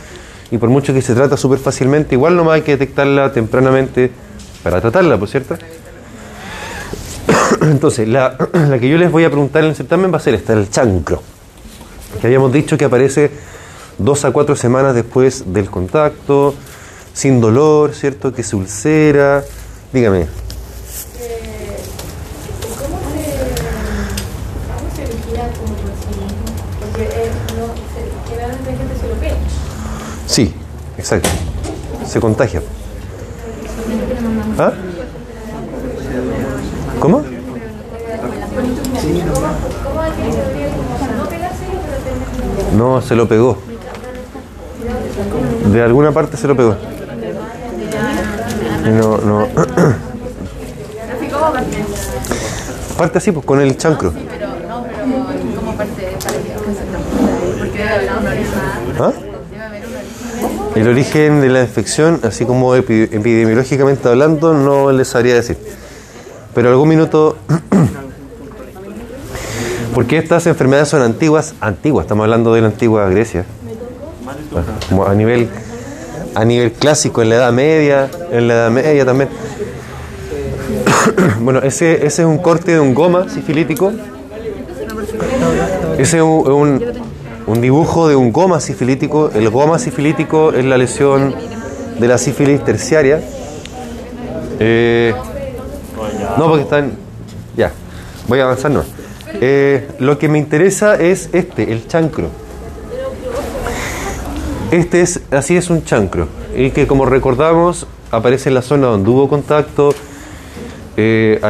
[0.51, 4.11] y por mucho que se trata súper fácilmente, igual nomás hay que detectarla tempranamente
[4.63, 5.57] para tratarla, ¿por cierto?
[7.63, 10.35] Entonces, la, la que yo les voy a preguntar en el certamen va a ser
[10.35, 11.23] esta, el chancro,
[12.21, 13.31] que habíamos dicho que aparece
[13.99, 16.55] dos a cuatro semanas después del contacto,
[17.13, 18.33] sin dolor, ¿cierto?
[18.33, 19.45] Que se ulcera.
[19.93, 20.27] Dígame.
[24.67, 26.53] ¿Cómo se vigila como procedimiento?
[26.81, 29.37] Porque eh, no, se, generalmente hay gente que se lo pega.
[30.39, 30.55] Sí,
[30.97, 31.29] exacto.
[32.07, 32.63] Se contagia.
[34.57, 34.73] ¿Ah?
[37.01, 37.25] ¿Cómo?
[42.77, 43.59] No, se lo pegó.
[45.73, 46.77] De alguna parte se lo pegó.
[48.85, 49.49] No, no.
[52.97, 54.13] Parte así, pues con el chancro.
[60.79, 65.57] El origen de la infección, así como epi- epidemiológicamente hablando, no les sabría decir.
[66.55, 67.37] Pero algún minuto...
[69.95, 73.45] Porque estas enfermedades son antiguas, antiguas, estamos hablando de la antigua Grecia.
[75.07, 75.49] A nivel
[76.37, 79.29] a nivel clásico, en la Edad Media, en la Edad Media también.
[81.41, 83.93] bueno, ese, ese es un corte de un goma sifilítico.
[85.99, 86.85] Ese es un-
[87.49, 89.31] un dibujo de un goma sifilítico.
[89.35, 91.35] El goma sifilítico es la lesión
[91.99, 93.23] de la sífilis terciaria.
[94.61, 95.15] Eh,
[96.37, 96.93] no, porque están.
[97.57, 97.73] Ya,
[98.29, 98.85] voy a avanzar, no.
[99.41, 102.29] Eh, lo que me interesa es este, el chancro.
[104.71, 109.09] Este es, así es un chancro, y que como recordamos aparece en la zona donde
[109.09, 109.95] hubo contacto,
[110.99, 111.41] eh,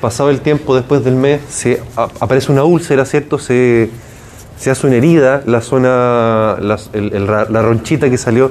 [0.00, 3.38] pasado el tiempo después del mes, se, aparece una úlcera, ¿cierto?
[3.38, 3.90] Se,
[4.58, 8.50] se hace una herida, la zona, las- el- el la ronchita que salió,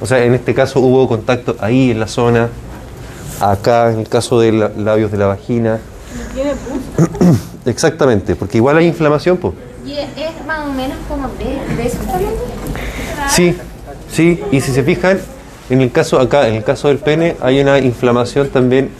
[0.00, 2.48] o sea, en este caso hubo contacto ahí en la zona,
[3.40, 5.78] acá en el caso de los labios de la vagina.
[7.66, 9.54] Exactamente, porque igual hay inflamación, pues.
[9.86, 12.30] Y es más o menos como de, de eso también.
[13.30, 13.56] Sí,
[14.12, 15.18] sí, y si se fijan,
[15.70, 18.90] en el caso acá, en el caso del pene, hay una inflamación también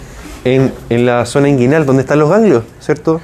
[0.45, 3.21] en, en la zona inguinal, donde están los ganglios, ¿cierto?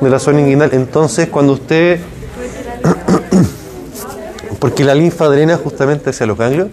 [0.00, 0.70] De la zona inguinal.
[0.72, 2.00] Entonces, cuando usted.
[4.60, 6.68] Porque la linfa drena justamente hacia los ganglios.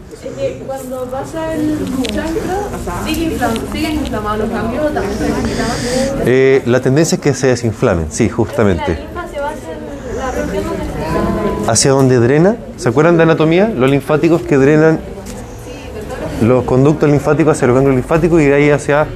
[0.65, 1.77] Cuando pasa el
[2.11, 8.07] chancro, siguen inflamados los ganglios o también se eh, la tendencia es que se desinflamen,
[8.11, 8.95] sí, justamente.
[8.95, 9.69] linfa se va hacia
[10.17, 11.71] la región donde está.
[11.71, 12.57] hacia donde drena.
[12.77, 13.69] ¿Se acuerdan de anatomía?
[13.69, 14.99] Los linfáticos que drenan
[16.41, 19.07] los conductos linfáticos hacia los ganglios linfáticos y de ahí hacia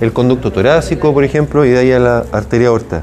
[0.00, 3.02] el conducto torácico, por ejemplo, y de ahí a la arteria aorta.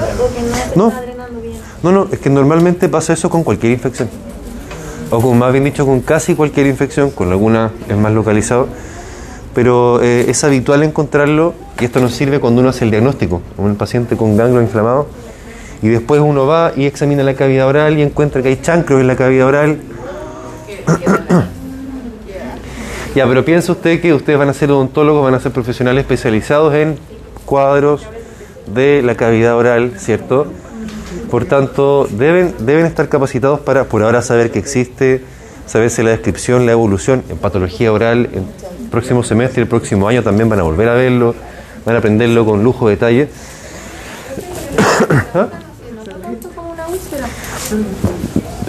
[0.00, 0.88] No se No.
[0.88, 1.54] está drenando bien.
[1.82, 4.08] No, no, es que normalmente pasa eso con cualquier infección.
[5.10, 8.68] O con más bien dicho, con casi cualquier infección, con alguna es más localizado.
[9.54, 13.76] Pero eh, es habitual encontrarlo, y esto nos sirve cuando uno hace el diagnóstico, un
[13.76, 15.06] paciente con ganglio inflamado,
[15.80, 19.06] y después uno va y examina la cavidad oral y encuentra que hay chancros en
[19.06, 19.78] la cavidad oral.
[23.14, 26.74] ya, pero piensa usted que ustedes van a ser odontólogos, van a ser profesionales especializados
[26.74, 26.98] en
[27.46, 28.02] cuadros
[28.72, 30.46] de la cavidad oral, ¿cierto?
[31.30, 35.22] Por tanto, deben, deben estar capacitados para por ahora saber que existe,
[35.66, 38.28] saberse la descripción, la evolución en patología oral.
[38.32, 38.44] En
[38.84, 41.34] el próximo semestre el próximo año también van a volver a verlo,
[41.84, 43.28] van a aprenderlo con lujo de detalle.
[45.34, 45.48] ¿Ah?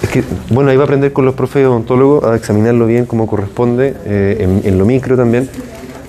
[0.02, 3.28] Es que, bueno, ahí va a aprender con los profes odontólogos a examinarlo bien como
[3.28, 5.50] corresponde, eh, en, en lo micro también,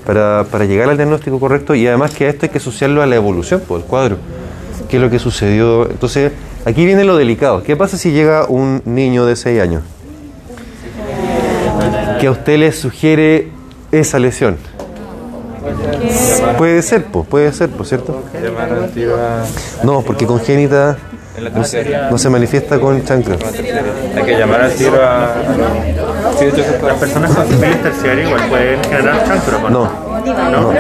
[0.09, 3.07] para, para llegar al diagnóstico correcto y además que a esto hay que asociarlo a
[3.07, 4.17] la evolución pues, del cuadro.
[4.89, 5.87] ¿Qué es lo que sucedió?
[5.91, 6.33] Entonces,
[6.65, 7.63] aquí viene lo delicado.
[7.63, 9.83] ¿Qué pasa si llega un niño de 6 años
[12.19, 13.51] que a usted le sugiere
[13.93, 14.57] esa lesión?
[16.57, 18.23] Puede ser, pues, puede ser, por cierto.
[18.95, 19.45] Tiro a
[19.85, 20.97] No, porque congénita
[21.41, 22.11] no, se- tercera.
[22.11, 23.37] no se manifiesta con chancro.
[24.17, 25.35] Hay que llamar al tiro a.
[26.85, 29.71] Las personas con sífilis terciaria igual pueden generar chancro, ¿no?
[29.71, 30.09] No.
[30.51, 30.75] ¿No?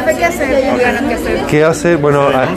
[1.48, 1.96] ¿qué hace?
[1.96, 2.48] Bueno, hay,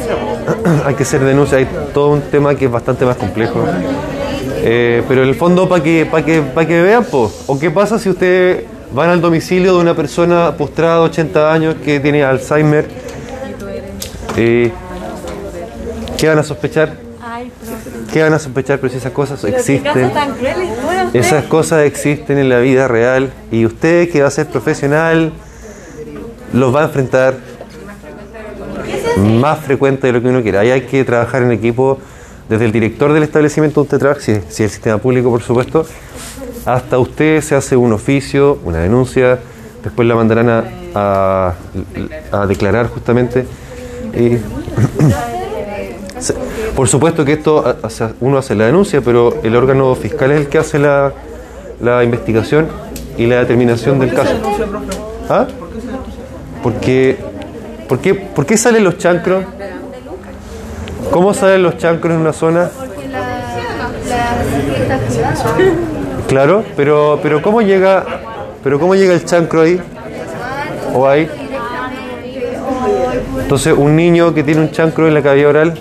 [0.86, 3.64] hay que hacer denuncia, hay todo un tema que es bastante más complejo.
[4.64, 7.72] Eh, pero en el fondo, para que, para que, para que vean, po, ¿o qué
[7.72, 12.24] pasa si ustedes van al domicilio de una persona postrada de 80 años que tiene
[12.24, 12.86] Alzheimer?
[14.38, 14.72] Eh,
[16.18, 16.94] ¿Qué van a sospechar?
[18.12, 18.80] ¿Qué van a sospechar?
[18.80, 20.12] Pero si esas cosas existen.
[21.14, 25.32] Esas cosas existen en la vida real y usted que va a ser profesional
[26.54, 27.36] los va a enfrentar
[29.18, 30.60] más frecuente de lo que uno quiera.
[30.62, 32.00] Ahí hay que trabajar en equipo
[32.50, 35.42] desde el director del establecimiento donde usted trabaja, si, si es el sistema público por
[35.42, 35.86] supuesto,
[36.66, 39.40] hasta usted se hace un oficio, una denuncia,
[39.84, 41.54] después la mandarán a, a-
[42.32, 43.46] a declarar justamente.
[44.14, 44.38] Y
[46.22, 46.36] se-
[46.76, 50.42] por supuesto que esto o sea, uno hace la denuncia, pero el órgano fiscal es
[50.42, 51.12] el que hace la,
[51.82, 52.68] la investigación
[53.18, 54.34] y la determinación del caso.
[55.30, 55.48] ¿Ah?
[56.64, 57.18] Porque,
[57.90, 59.44] ¿por qué, ¿Por qué salen los chancros?
[61.12, 62.70] ¿Cómo salen los chancros en una zona?
[66.28, 68.06] Claro, pero, pero ¿cómo llega,
[68.64, 69.82] pero cómo llega el chancro ahí?
[70.94, 71.30] ¿O ahí?
[73.42, 75.80] Entonces, un niño que tiene un chancro en la cavidad oral.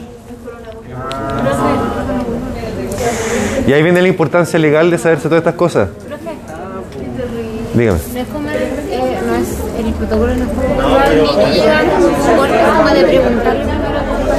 [3.66, 5.88] Y ahí viene la importancia legal de saberse todas estas cosas.
[7.74, 7.98] Dígame.
[8.12, 11.48] No es como el, eh, no es, el protocolo no es como cuando el niño
[11.54, 14.30] llega con su corte como de preguntarle primero cómo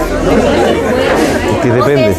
[1.54, 2.16] Es que depende.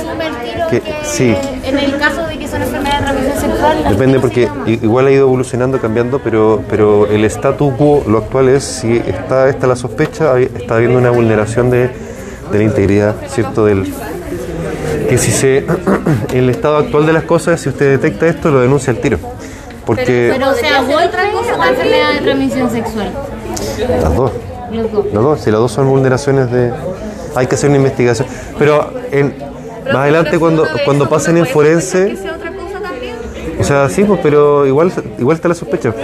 [0.59, 1.35] porque sí,
[1.65, 3.85] En el caso de que son enfermedades de transmisión sexual.
[3.91, 8.65] depende porque igual ha ido evolucionando, cambiando, pero, pero el statu quo, lo actual es,
[8.65, 11.91] si está esta la sospecha, está habiendo una vulneración de,
[12.51, 13.67] de la integridad, ¿cierto?
[13.67, 13.93] Del,
[15.09, 15.65] que si se,
[16.35, 19.19] el estado actual de las cosas, si usted detecta esto, lo denuncia al tiro.
[19.85, 23.13] Porque Pero o sea, golpe o una enfermedad de transmisión sexual.
[23.89, 24.33] las dos.
[24.71, 25.07] Los dos.
[25.07, 26.73] Las dos, si las dos son vulneraciones de...
[27.35, 28.29] Hay que hacer una investigación.
[28.59, 29.35] Pero en,
[29.87, 32.17] más adelante cuando, cuando pasen en forense...
[33.59, 35.95] O sea, sí, pues, pero igual, igual está la sospecha.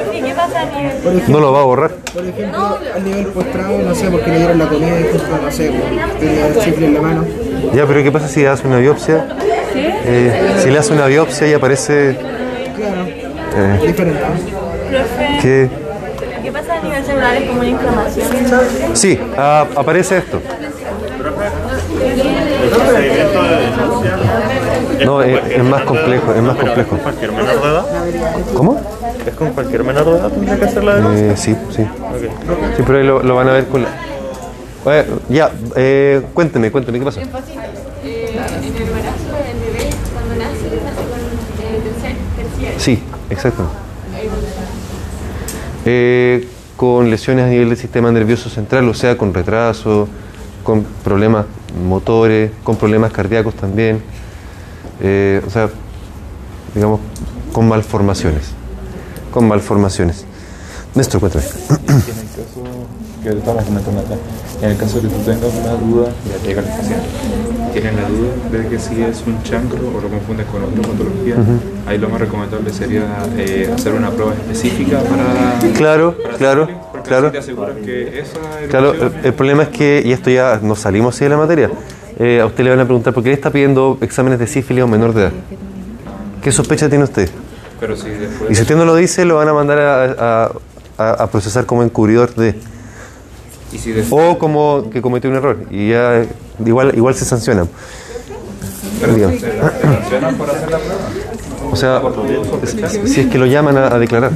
[1.28, 1.90] No lo va a borrar.
[2.14, 5.50] Por ejemplo, al nivel postrado, no sé, porque le dieron la comida y justo, no
[5.50, 7.24] sé, pues, tenía el chifle en la mano.
[7.74, 9.26] Ya, pero ¿qué pasa si hace una biopsia?
[9.74, 12.16] Eh, si le hace una biopsia y aparece...
[12.76, 14.20] Claro, eh, diferente.
[15.42, 15.68] que...
[16.42, 17.36] ¿Qué pasa a nivel celular?
[17.36, 18.26] Es como una inflamación.
[18.94, 20.40] Sí, ah, aparece esto.
[25.04, 26.96] No, es, es más complejo, es más complejo.
[26.96, 27.86] ¿Cualquier menor de edad?
[28.54, 28.80] ¿Cómo?
[29.26, 31.32] ¿Es con cualquier menor de edad tendría que hacer la denuncia?
[31.32, 31.86] Eh, sí, sí.
[32.76, 33.88] Sí, pero ahí lo, lo van a ver con la...
[34.88, 37.20] Oye, ya, eh, cuénteme, cuénteme, ¿qué pasó?
[37.20, 37.58] en el embarazo
[39.36, 41.20] del bebé, cuando nace, nace con
[41.60, 42.80] eh, tercer, terciario.
[42.80, 43.64] Sí, exacto.
[45.84, 50.08] Eh, con lesiones a nivel del sistema nervioso central, o sea, con retraso,
[50.64, 51.44] con problemas
[51.86, 54.00] motores, con problemas cardíacos también,
[55.02, 55.68] eh, o sea,
[56.74, 57.00] digamos,
[57.52, 58.52] con malformaciones,
[59.32, 60.24] con malformaciones.
[60.94, 61.44] Néstor, cuéntame.
[61.44, 62.62] En el caso
[63.22, 64.14] que estamos comentando acá,
[64.62, 67.06] en el caso de que tú tengas una duda, ya llega el paciente,
[67.72, 68.28] tienes la duda
[68.62, 71.34] de que si es un chancro o lo confundes con otra patología,
[71.86, 73.02] ahí lo más recomendable sería
[73.36, 75.72] eh, hacer una prueba específica para...
[75.74, 77.26] Claro, para claro, porque claro.
[77.28, 78.38] así te aseguras que esa
[78.68, 81.70] Claro, el, el problema es que, y esto ya nos salimos así de la materia,
[82.18, 84.82] eh, a usted le van a preguntar, ¿por qué le está pidiendo exámenes de sífilis
[84.82, 85.32] a un menor de edad?
[86.42, 87.28] ¿Qué sospecha tiene usted?
[87.78, 88.50] pero si después...
[88.50, 90.04] Y si usted no lo dice, lo van a mandar a,
[90.46, 90.50] a-
[90.98, 92.56] a- a procesar como encubridor de...
[93.72, 95.58] y si después O como que cometió un error.
[95.70, 96.24] Y ya
[96.64, 97.68] igual, igual se sancionan.
[99.00, 100.94] pero se la- se sancionan por hacer la prueba.
[101.70, 102.02] O sea,
[103.06, 104.30] si- es que lo llaman a, a declarar.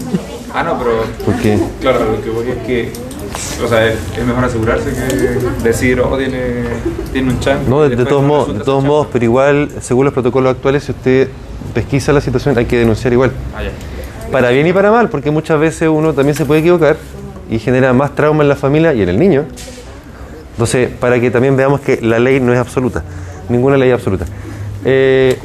[0.55, 0.91] Ah, no, pero...
[1.25, 2.93] Porque, Claro, lo que voy es que,
[3.65, 6.65] o sea, es, es mejor asegurarse que decir, oh, tiene,
[7.13, 7.71] tiene un chancro.
[7.71, 10.93] no, de, todos no modos, de todos modos, pero igual, según los protocolos actuales, si
[10.93, 11.29] usted
[11.73, 13.33] pesquisa la situación, hay que denunciar igual.
[13.57, 13.71] Ah, ya.
[14.31, 16.97] Para bien y para mal, porque muchas veces uno también se puede equivocar
[17.55, 19.45] y genera más trauma en la familia y en el niño.
[20.53, 23.03] Entonces, para que también veamos que la ley no es absoluta,
[23.49, 24.25] ninguna ley es absoluta.
[24.85, 25.39] Eh,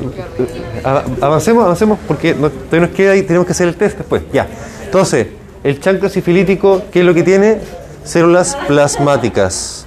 [1.22, 4.24] avancemos, avancemos, porque no- todavía nos queda y tenemos que hacer el test después.
[4.34, 4.47] Ya.
[4.84, 5.28] Entonces,
[5.64, 7.60] el chancro sifilítico, ¿qué es lo que tiene?
[8.03, 9.86] Células plasmáticas.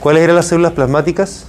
[0.00, 1.46] ¿Cuáles eran las células plasmáticas?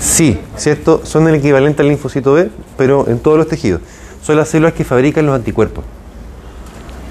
[0.00, 1.00] Sí, ¿cierto?
[1.04, 3.80] Son el equivalente al linfocito B, pero en todos los tejidos.
[4.24, 5.84] Son las células que fabrican los anticuerpos.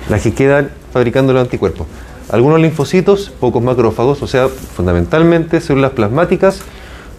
[0.10, 1.86] Las que quedan fabricando los anticuerpos.
[2.32, 6.62] Algunos linfocitos, pocos macrófagos, o sea, fundamentalmente células plasmáticas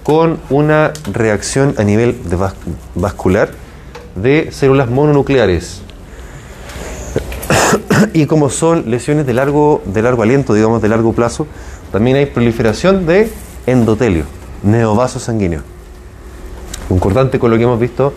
[0.03, 2.17] con una reacción a nivel
[2.97, 3.51] vascular
[4.17, 5.83] de células mononucleares.
[8.13, 11.47] y como son lesiones de largo, de largo aliento, digamos, de largo plazo,
[11.93, 13.31] también hay proliferación de
[13.69, 14.25] endotelio,
[14.65, 15.63] neovaso sanguíneo.
[16.89, 18.13] Concordante con lo que hemos visto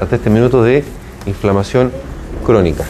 [0.00, 0.82] hasta este minuto de
[1.26, 1.92] inflamación
[2.44, 2.84] crónica.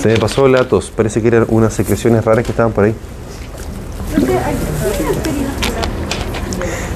[0.00, 2.94] Se me pasó la tos, parece que eran unas secreciones raras que estaban por ahí.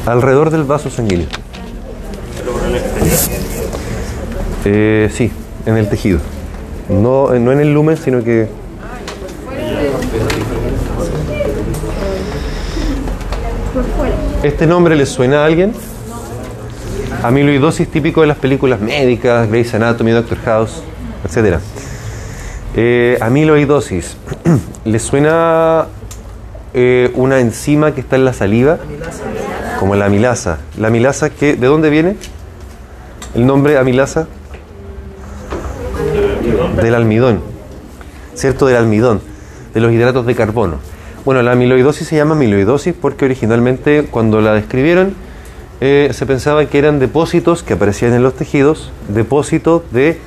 [0.07, 1.27] Alrededor del vaso sanguíneo.
[4.65, 5.31] Eh, sí,
[5.67, 6.19] en el tejido.
[6.89, 8.49] No, no en el lumen, sino que...
[14.43, 15.73] ¿Este nombre le suena a alguien?
[17.25, 20.83] Amiloidosis típico de las películas médicas, Grey's Anatomy, Doctor House,
[21.25, 21.57] etc.
[22.77, 24.19] Eh, amiloidosis.
[24.85, 25.87] ¿Le suena
[26.75, 28.77] eh, una enzima que está en la saliva?
[29.81, 30.59] Como la amilasa.
[30.77, 32.17] ¿La amilasa que, de dónde viene?
[33.35, 34.27] El nombre amilasa
[36.83, 37.41] del almidón,
[38.35, 38.67] ¿cierto?
[38.67, 39.23] Del almidón,
[39.73, 40.77] de los hidratos de carbono.
[41.25, 45.24] Bueno, la amiloidosis se llama amiloidosis porque originalmente cuando la describieron
[45.87, 50.19] eh, se pensaba que eran depósitos que aparecían en los tejidos, depósitos de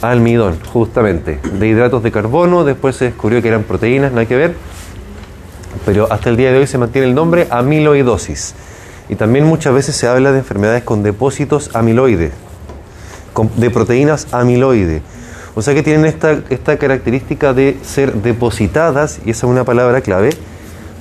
[0.00, 4.54] almidón, justamente, de hidratos de carbono, después se descubrió que eran proteínas, nada que ver,
[5.84, 8.54] pero hasta el día de hoy se mantiene el nombre amiloidosis.
[9.10, 12.32] Y también muchas veces se habla de enfermedades con depósitos amiloides,
[13.56, 15.02] de proteínas amiloide.
[15.56, 20.00] O sea que tienen esta, esta característica de ser depositadas, y esa es una palabra
[20.00, 20.30] clave,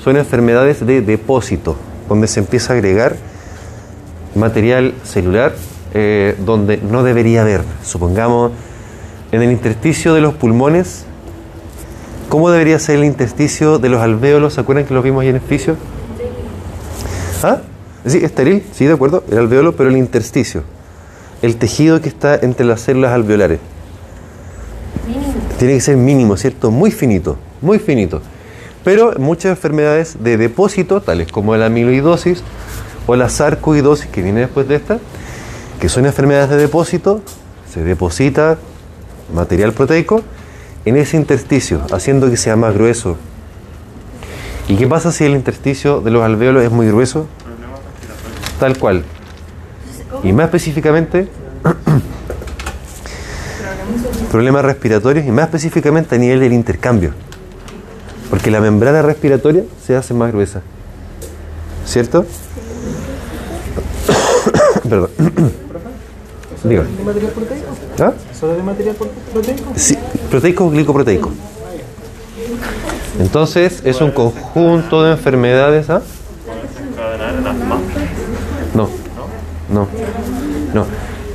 [0.03, 1.77] son enfermedades de depósito,
[2.09, 3.15] donde se empieza a agregar
[4.35, 5.53] material celular
[5.93, 7.61] eh, donde no debería haber.
[7.83, 8.51] Supongamos
[9.31, 11.05] en el intersticio de los pulmones,
[12.29, 14.53] ¿cómo debería ser el intersticio de los alvéolos?
[14.55, 15.75] ¿Se acuerdan que lo vimos ahí en el fisio?
[17.43, 17.61] ¿Ah?
[18.05, 20.63] Sí, estéril, sí, de acuerdo, el alveolo, pero el intersticio,
[21.41, 23.59] el tejido que está entre las células alveolares.
[25.57, 26.71] Tiene que ser mínimo, ¿cierto?
[26.71, 28.21] Muy finito, muy finito.
[28.83, 32.43] Pero muchas enfermedades de depósito, tales como la amiloidosis
[33.07, 34.99] o la sarcoidosis, que viene después de esta,
[35.79, 37.21] que son enfermedades de depósito,
[37.71, 38.57] se deposita
[39.33, 40.21] material proteico
[40.85, 43.17] en ese intersticio, haciendo que sea más grueso.
[44.67, 47.27] ¿Y qué pasa si el intersticio de los alvéolos es muy grueso?
[48.59, 49.03] Tal cual.
[50.23, 51.29] Y más específicamente,
[54.31, 57.13] problemas respiratorios y más específicamente a nivel del intercambio.
[58.29, 60.61] Porque la membrana respiratoria se hace más gruesa.
[61.85, 62.25] ¿Cierto?
[64.89, 65.09] Perdón.
[66.63, 67.67] ¿De material proteico?
[67.99, 68.13] ¿Ah?
[68.37, 68.95] ¿Solo de material
[69.33, 69.71] proteico?
[69.75, 69.97] Sí,
[70.29, 71.31] proteico o glicoproteico.
[73.19, 75.89] Entonces es un conjunto de enfermedades.
[75.89, 76.01] ¿ah?
[78.73, 78.89] No,
[79.69, 79.87] no,
[80.73, 80.85] no.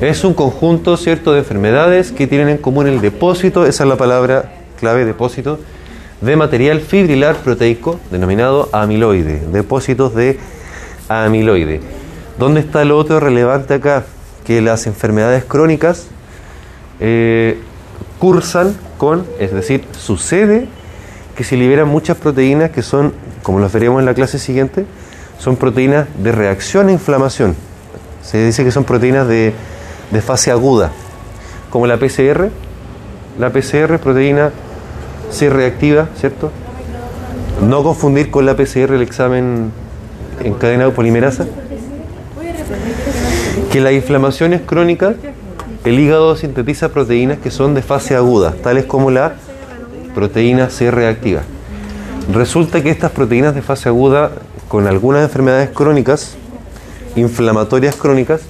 [0.00, 3.96] Es un conjunto, ¿cierto?, de enfermedades que tienen en común el depósito, esa es la
[3.96, 5.61] palabra clave, depósito,
[6.20, 10.38] de material fibrilar proteico denominado amiloide, depósitos de
[11.09, 11.80] amiloide.
[12.39, 14.05] ¿Dónde está lo otro relevante acá?
[14.45, 16.07] Que las enfermedades crónicas
[17.01, 17.61] eh,
[18.18, 20.66] cursan con, es decir, sucede
[21.37, 23.12] que se liberan muchas proteínas que son,
[23.43, 24.87] como las veremos en la clase siguiente,
[25.39, 27.57] son proteínas de reacción a inflamación.
[28.22, 29.53] Se dice que son proteínas de,
[30.11, 30.93] de fase aguda,
[31.70, 32.51] como la PCR.
[33.39, 34.51] La PCR, proteína
[35.30, 36.51] C reactiva, ¿cierto?
[37.66, 39.72] No confundir con la PCR, el examen
[40.45, 41.47] encadenado polimerasa.
[43.72, 45.14] Que la inflamación es crónica,
[45.86, 49.36] el hígado sintetiza proteínas que son de fase aguda, tales como la
[50.14, 51.40] proteína C reactiva.
[52.34, 54.30] Resulta que estas proteínas de fase aguda,
[54.68, 56.36] con algunas enfermedades crónicas,
[57.16, 58.42] inflamatorias crónicas,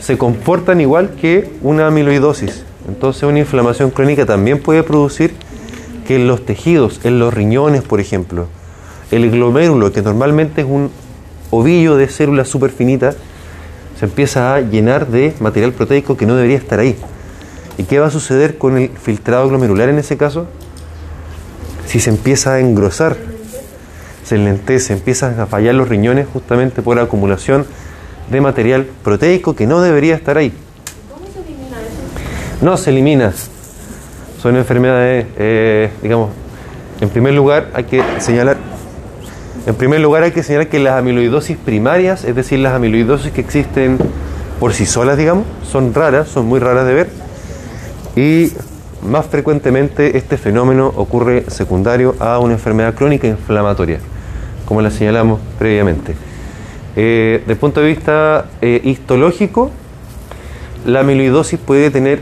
[0.00, 2.64] se comportan igual que una amiloidosis.
[2.88, 5.34] Entonces una inflamación crónica también puede producir
[6.08, 8.46] que en los tejidos, en los riñones, por ejemplo,
[9.10, 10.90] el glomérulo, que normalmente es un
[11.50, 13.18] ovillo de células súper finitas,
[13.98, 16.96] se empieza a llenar de material proteico que no debería estar ahí.
[17.78, 20.46] ¿Y qué va a suceder con el filtrado glomerular en ese caso?
[21.86, 23.16] Si se empieza a engrosar,
[24.24, 27.66] se enlentece, empiezan a fallar los riñones justamente por acumulación
[28.30, 30.52] de material proteico que no debería estar ahí.
[31.12, 32.64] ¿Cómo se elimina eso?
[32.64, 33.32] No se elimina.
[34.42, 36.30] Son enfermedades, eh, digamos,
[37.00, 38.56] en primer lugar hay que señalar,
[39.66, 43.40] en primer lugar hay que señalar que las amiloidosis primarias, es decir, las amiloidosis que
[43.40, 43.98] existen
[44.60, 47.10] por sí solas, digamos, son raras, son muy raras de ver.
[48.14, 48.52] Y
[49.02, 53.98] más frecuentemente este fenómeno ocurre secundario a una enfermedad crónica inflamatoria,
[54.66, 56.14] como la señalamos previamente.
[56.94, 59.72] Eh, desde el punto de vista eh, histológico,
[60.86, 62.20] la amiloidosis puede tener,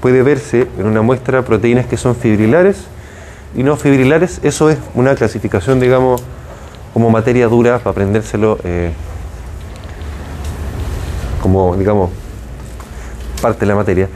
[0.00, 2.86] puede verse en una muestra proteínas que son fibrilares
[3.56, 4.40] y no fibrilares.
[4.42, 6.22] Eso es una clasificación, digamos,
[6.92, 8.92] como materia dura para aprendérselo eh,
[11.40, 12.10] como, digamos,
[13.40, 14.08] parte de la materia.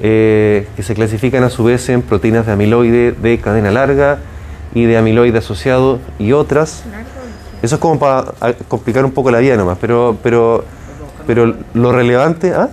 [0.00, 4.18] eh, que se clasifican a su vez en proteínas de amiloide de cadena larga
[4.74, 6.84] y de amiloide asociado y otras.
[7.62, 8.32] Eso es como para
[8.68, 10.64] complicar un poco la vida nomás, pero, pero,
[11.26, 12.52] pero lo relevante...
[12.54, 12.68] ¿ah?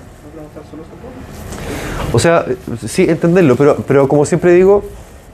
[2.14, 2.46] O sea,
[2.88, 4.86] sí, entenderlo, pero, pero como siempre digo,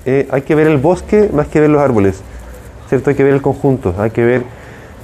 [0.05, 2.21] eh, hay que ver el bosque más que ver los árboles,
[2.91, 3.09] ¿cierto?
[3.09, 4.43] Hay que ver el conjunto, hay que ver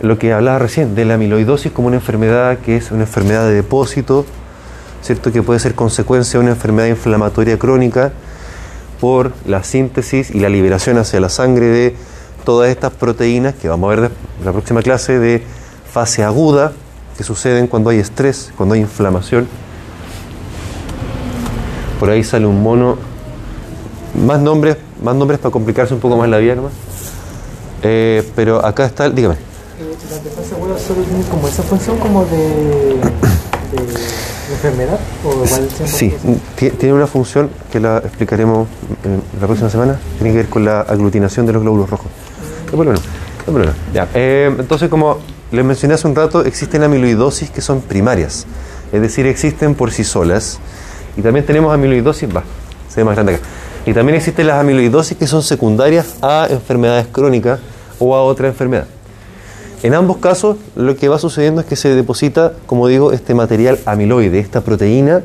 [0.01, 3.53] lo que hablaba recién, de la amiloidosis como una enfermedad que es una enfermedad de
[3.53, 4.25] depósito,
[5.01, 5.31] ¿cierto?
[5.31, 8.11] Que puede ser consecuencia de una enfermedad inflamatoria crónica
[8.99, 11.95] por la síntesis y la liberación hacia la sangre de
[12.43, 15.41] todas estas proteínas que vamos a ver en la próxima clase de
[15.89, 16.73] fase aguda
[17.15, 19.47] que suceden cuando hay estrés, cuando hay inflamación.
[22.01, 22.97] Por ahí sale un mono.
[24.25, 26.57] Más nombres, más nombres para complicarse un poco más la vida.
[27.83, 29.35] Eh, pero acá está, dígame.
[29.35, 33.93] Eh, las de fase aguda solo tienen como esa función como de, de,
[34.51, 36.13] enfermedad o igual Sí,
[36.55, 38.67] ti- tiene una función que la explicaremos
[39.03, 39.99] en la próxima semana.
[40.17, 42.07] Tiene que ver con la aglutinación de los glóbulos rojos.
[42.65, 43.73] No hay problema, no hay problema.
[43.93, 45.17] Ya, eh, entonces, como
[45.51, 48.45] les mencioné hace un rato, existen amiloidosis que son primarias.
[48.91, 50.59] Es decir, existen por sí solas.
[51.15, 52.43] Y también tenemos amiloidosis, va,
[52.89, 53.43] se ve más grande acá.
[53.87, 57.59] Y también existen las amiloidosis que son secundarias a enfermedades crónicas,
[57.99, 58.85] o a otra enfermedad.
[59.83, 63.79] En ambos casos, lo que va sucediendo es que se deposita, como digo, este material
[63.85, 65.21] amiloide, esta proteína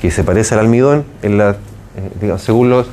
[0.00, 1.54] que se parece al almidón, eh,
[2.38, 2.86] según los,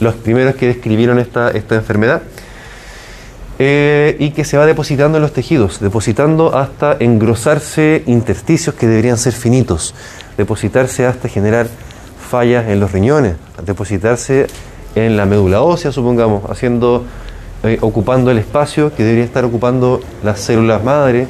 [0.00, 2.22] los primeros que describieron esta, esta enfermedad,
[3.58, 9.18] eh, y que se va depositando en los tejidos, depositando hasta engrosarse intersticios que deberían
[9.18, 9.94] ser finitos,
[10.36, 11.68] depositarse hasta generar
[12.30, 13.34] fallas en los riñones,
[13.66, 14.46] depositarse
[14.94, 17.04] en la médula ósea, supongamos, haciendo,
[17.64, 21.26] eh, ocupando el espacio que debería estar ocupando las células madre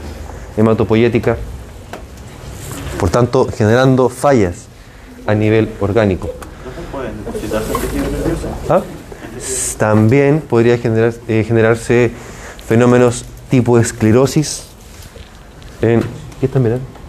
[0.58, 1.38] hematopoyéticas,
[2.98, 4.66] por tanto generando fallas
[5.26, 6.28] a nivel orgánico.
[8.68, 8.82] ¿Ah?
[9.78, 12.10] También podría generar, eh, generarse
[12.66, 14.64] fenómenos tipo esclerosis.
[15.80, 16.02] En,
[16.40, 16.99] ¿Qué están mirando?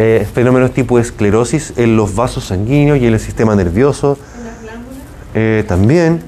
[0.00, 4.16] Eh, fenómenos tipo esclerosis en los vasos sanguíneos y en el sistema nervioso.
[5.34, 6.22] Eh, también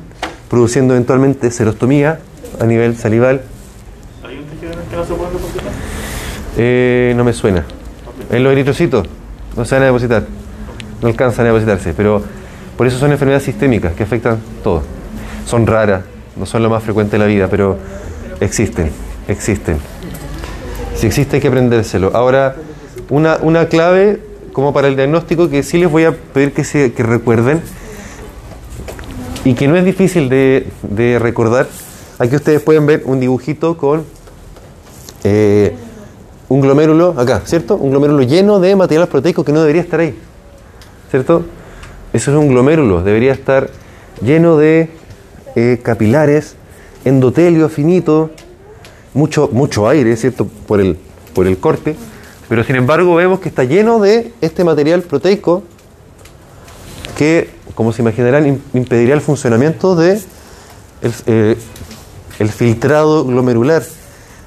[0.49, 2.19] produciendo eventualmente serostomía
[2.59, 3.43] a nivel salival.
[4.25, 5.61] ¿Hay un tejido que no?
[6.57, 7.65] Eh, no me suena.
[8.29, 9.07] En los eritrocitos
[9.57, 10.25] no se van a depositar.
[11.01, 11.95] No alcanzan a depositarse.
[11.95, 12.25] Pero
[12.77, 14.83] por eso son enfermedades sistémicas que afectan todo.
[15.47, 16.03] Son raras,
[16.35, 17.79] no son lo más frecuente de la vida, pero
[18.41, 18.91] existen.
[19.29, 19.77] Existen.
[20.97, 22.11] Si existe hay que aprendérselo.
[22.17, 22.57] Ahora,
[23.11, 24.21] una, una clave
[24.53, 27.61] como para el diagnóstico que sí les voy a pedir que, se, que recuerden
[29.45, 31.69] y que no es difícil de, de recordar.
[32.19, 34.05] Aquí ustedes pueden ver un dibujito con
[35.25, 35.75] eh,
[36.49, 37.77] un glomérulo acá, ¿cierto?
[37.77, 40.19] Un glomérulo lleno de material proteico que no debería estar ahí,
[41.11, 41.45] ¿cierto?
[42.13, 43.71] Eso es un glomérulo, debería estar
[44.21, 44.91] lleno de
[45.55, 46.57] eh, capilares,
[47.05, 48.31] endotelio finito,
[49.15, 50.47] mucho, mucho aire, ¿cierto?
[50.67, 50.99] Por el,
[51.35, 51.97] por el corte,
[52.51, 55.63] pero sin embargo vemos que está lleno de este material proteico
[57.17, 60.21] que, como se imaginarán, im- impediría el funcionamiento de
[61.01, 61.57] el, eh,
[62.41, 63.85] el filtrado glomerular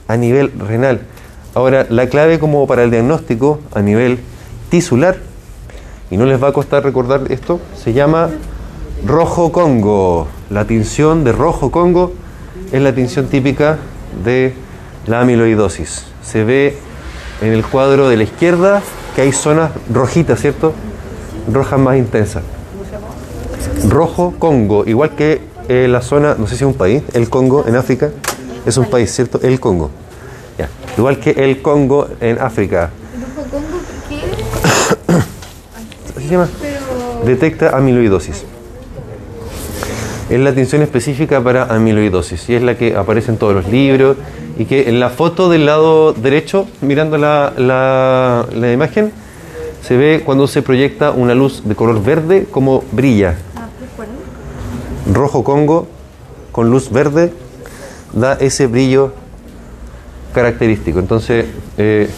[0.08, 1.00] a nivel renal.
[1.56, 4.20] Ahora, la clave como para el diagnóstico a nivel
[4.70, 5.18] tisular,
[6.12, 8.32] y no les va a costar recordar esto, se llama
[9.06, 10.28] rojo congo.
[10.50, 12.12] La tinción de rojo congo
[12.74, 13.78] es la tinción típica
[14.26, 14.54] de
[15.08, 16.04] la amiloidosis.
[16.22, 16.76] Se ve
[17.44, 18.82] en el cuadro de la izquierda
[19.16, 20.74] que hay zonas rojitas, ¿cierto?
[21.52, 22.42] Rojas más intensas.
[23.90, 27.66] Rojo Congo, igual que eh, la zona, no sé si es un país, el Congo
[27.68, 28.12] en África,
[28.66, 29.42] es un país, ¿cierto?
[29.44, 29.92] El Congo.
[30.58, 30.70] Ya.
[30.98, 32.92] Igual que el Congo en África.
[36.16, 36.48] Así se llama.
[37.26, 38.46] Detecta amiloidosis.
[40.34, 44.18] Es la atención específica para amiloidosis y es la que aparece en todos los libros
[44.58, 49.12] y que en la foto del lado derecho, mirando la, la, la imagen,
[49.84, 53.36] se ve cuando se proyecta una luz de color verde como brilla.
[55.14, 55.88] Rojo Congo
[56.52, 57.32] con luz verde
[58.12, 59.14] da ese brillo
[60.34, 60.98] característico.
[60.98, 61.46] Entonces,
[61.78, 62.10] eh,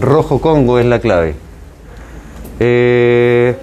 [0.00, 1.36] rojo Congo es la clave.
[2.58, 3.56] Eh,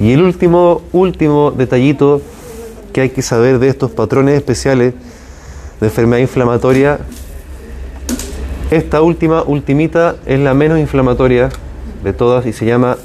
[0.00, 2.22] y el último, último detallito
[2.92, 4.94] que hay que saber de estos patrones especiales
[5.80, 6.98] de enfermedad inflamatoria,
[8.70, 11.50] esta última, ultimita, es la menos inflamatoria
[12.02, 12.96] de todas y se llama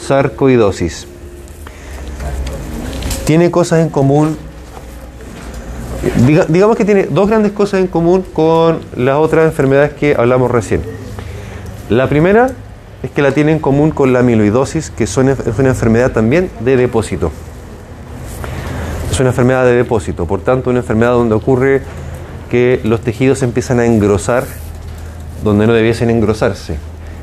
[0.00, 1.06] sarcoidosis.
[3.24, 4.36] Tiene cosas en común,
[6.26, 10.50] diga- digamos que tiene dos grandes cosas en común con las otras enfermedades que hablamos
[10.50, 10.82] recién.
[11.88, 12.50] La primera
[13.04, 16.78] es que la tiene en común con la amiloidosis, que es una enfermedad también de
[16.78, 17.30] depósito.
[19.12, 21.82] Es una enfermedad de depósito, por tanto una enfermedad donde ocurre
[22.50, 24.44] que los tejidos empiezan a engrosar
[25.44, 26.78] donde no debiesen engrosarse.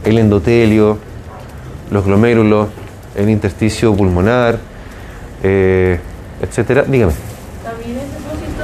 [0.05, 0.99] El endotelio,
[1.89, 2.67] los glomérulos,
[3.15, 4.59] el intersticio pulmonar,
[5.41, 5.99] eh,
[6.43, 6.83] etcétera.
[6.83, 7.13] Dígame.
[7.63, 8.61] ¿También es depósito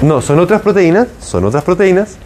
[0.00, 2.16] de No, son otras proteínas, son otras proteínas.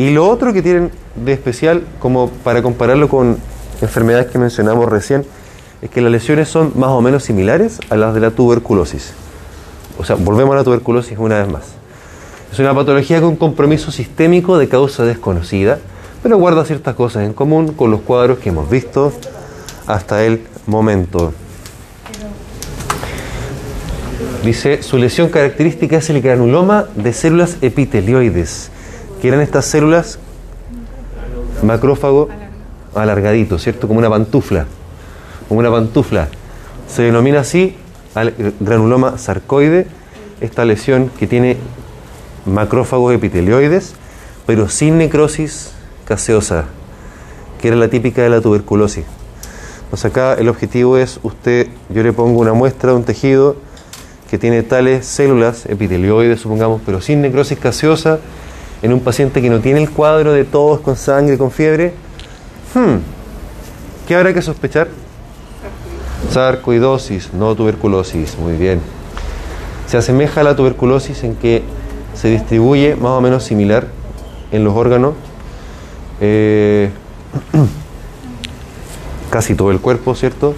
[0.00, 3.36] Y lo otro que tienen de especial, como para compararlo con
[3.82, 5.26] enfermedades que mencionamos recién,
[5.82, 9.12] es que las lesiones son más o menos similares a las de la tuberculosis.
[9.98, 11.64] O sea, volvemos a la tuberculosis una vez más.
[12.50, 15.80] Es una patología con compromiso sistémico de causa desconocida,
[16.22, 19.12] pero guarda ciertas cosas en común con los cuadros que hemos visto
[19.86, 21.34] hasta el momento.
[24.42, 28.70] Dice, su lesión característica es el granuloma de células epitelioides,
[29.20, 30.18] que eran estas células
[31.62, 32.28] macrófago
[32.94, 33.86] alargadito, ¿cierto?
[33.86, 34.66] Como una pantufla,
[35.48, 36.28] como una pantufla.
[36.88, 37.76] Se denomina así
[38.60, 39.86] granuloma sarcoide,
[40.40, 41.56] esta lesión que tiene
[42.46, 43.94] macrófagos epitelioides,
[44.46, 45.72] pero sin necrosis
[46.06, 46.64] caseosa,
[47.60, 49.04] que era la típica de la tuberculosis.
[49.84, 53.56] Entonces acá el objetivo es, usted, yo le pongo una muestra de un tejido
[54.30, 58.20] que tiene tales células, epitelioides supongamos, pero sin necrosis gaseosa,
[58.82, 61.92] en un paciente que no tiene el cuadro de tos con sangre, con fiebre,
[62.74, 62.96] hmm,
[64.08, 64.88] ¿qué habrá que sospechar?
[66.30, 68.80] Sarcoidosis, no tuberculosis, muy bien.
[69.86, 71.62] Se asemeja a la tuberculosis en que
[72.14, 73.88] se distribuye más o menos similar
[74.52, 75.14] en los órganos,
[76.20, 76.90] eh,
[79.30, 80.54] casi todo el cuerpo, ¿cierto?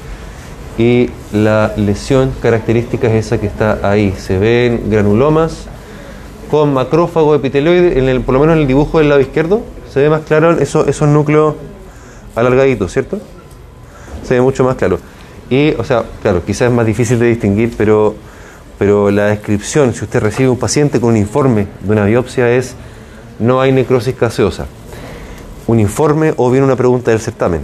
[0.78, 4.14] Y la lesión característica es esa que está ahí.
[4.16, 5.66] Se ven granulomas
[6.52, 10.00] con macrófago epitelioide, en el, por lo menos en el dibujo del lado izquierdo, se
[10.00, 11.54] ve más claro esos, esos núcleos
[12.36, 13.18] alargaditos, ¿cierto?
[14.22, 14.98] Se ve mucho más claro.
[15.48, 18.14] Y, o sea, claro, quizás es más difícil de distinguir, pero,
[18.78, 22.74] pero la descripción, si usted recibe un paciente con un informe de una biopsia, es
[23.38, 24.66] no hay necrosis gaseosa.
[25.66, 27.62] Un informe o bien una pregunta del certamen.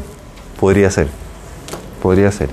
[0.59, 1.09] Podría ser.
[2.03, 2.49] Podría ser.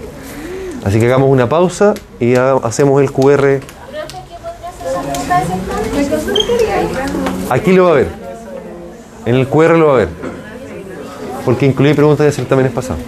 [0.84, 3.62] Así que hagamos una pausa y ha- hacemos el QR.
[7.50, 8.08] Aquí lo va a ver.
[9.26, 10.10] En el QR lo va a ver.
[11.44, 13.02] Porque incluí preguntas de certámenes pasados.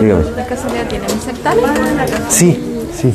[0.00, 0.24] Dígame.
[0.24, 1.70] ¿La tiene un certamen?
[2.28, 3.14] Sí, sí.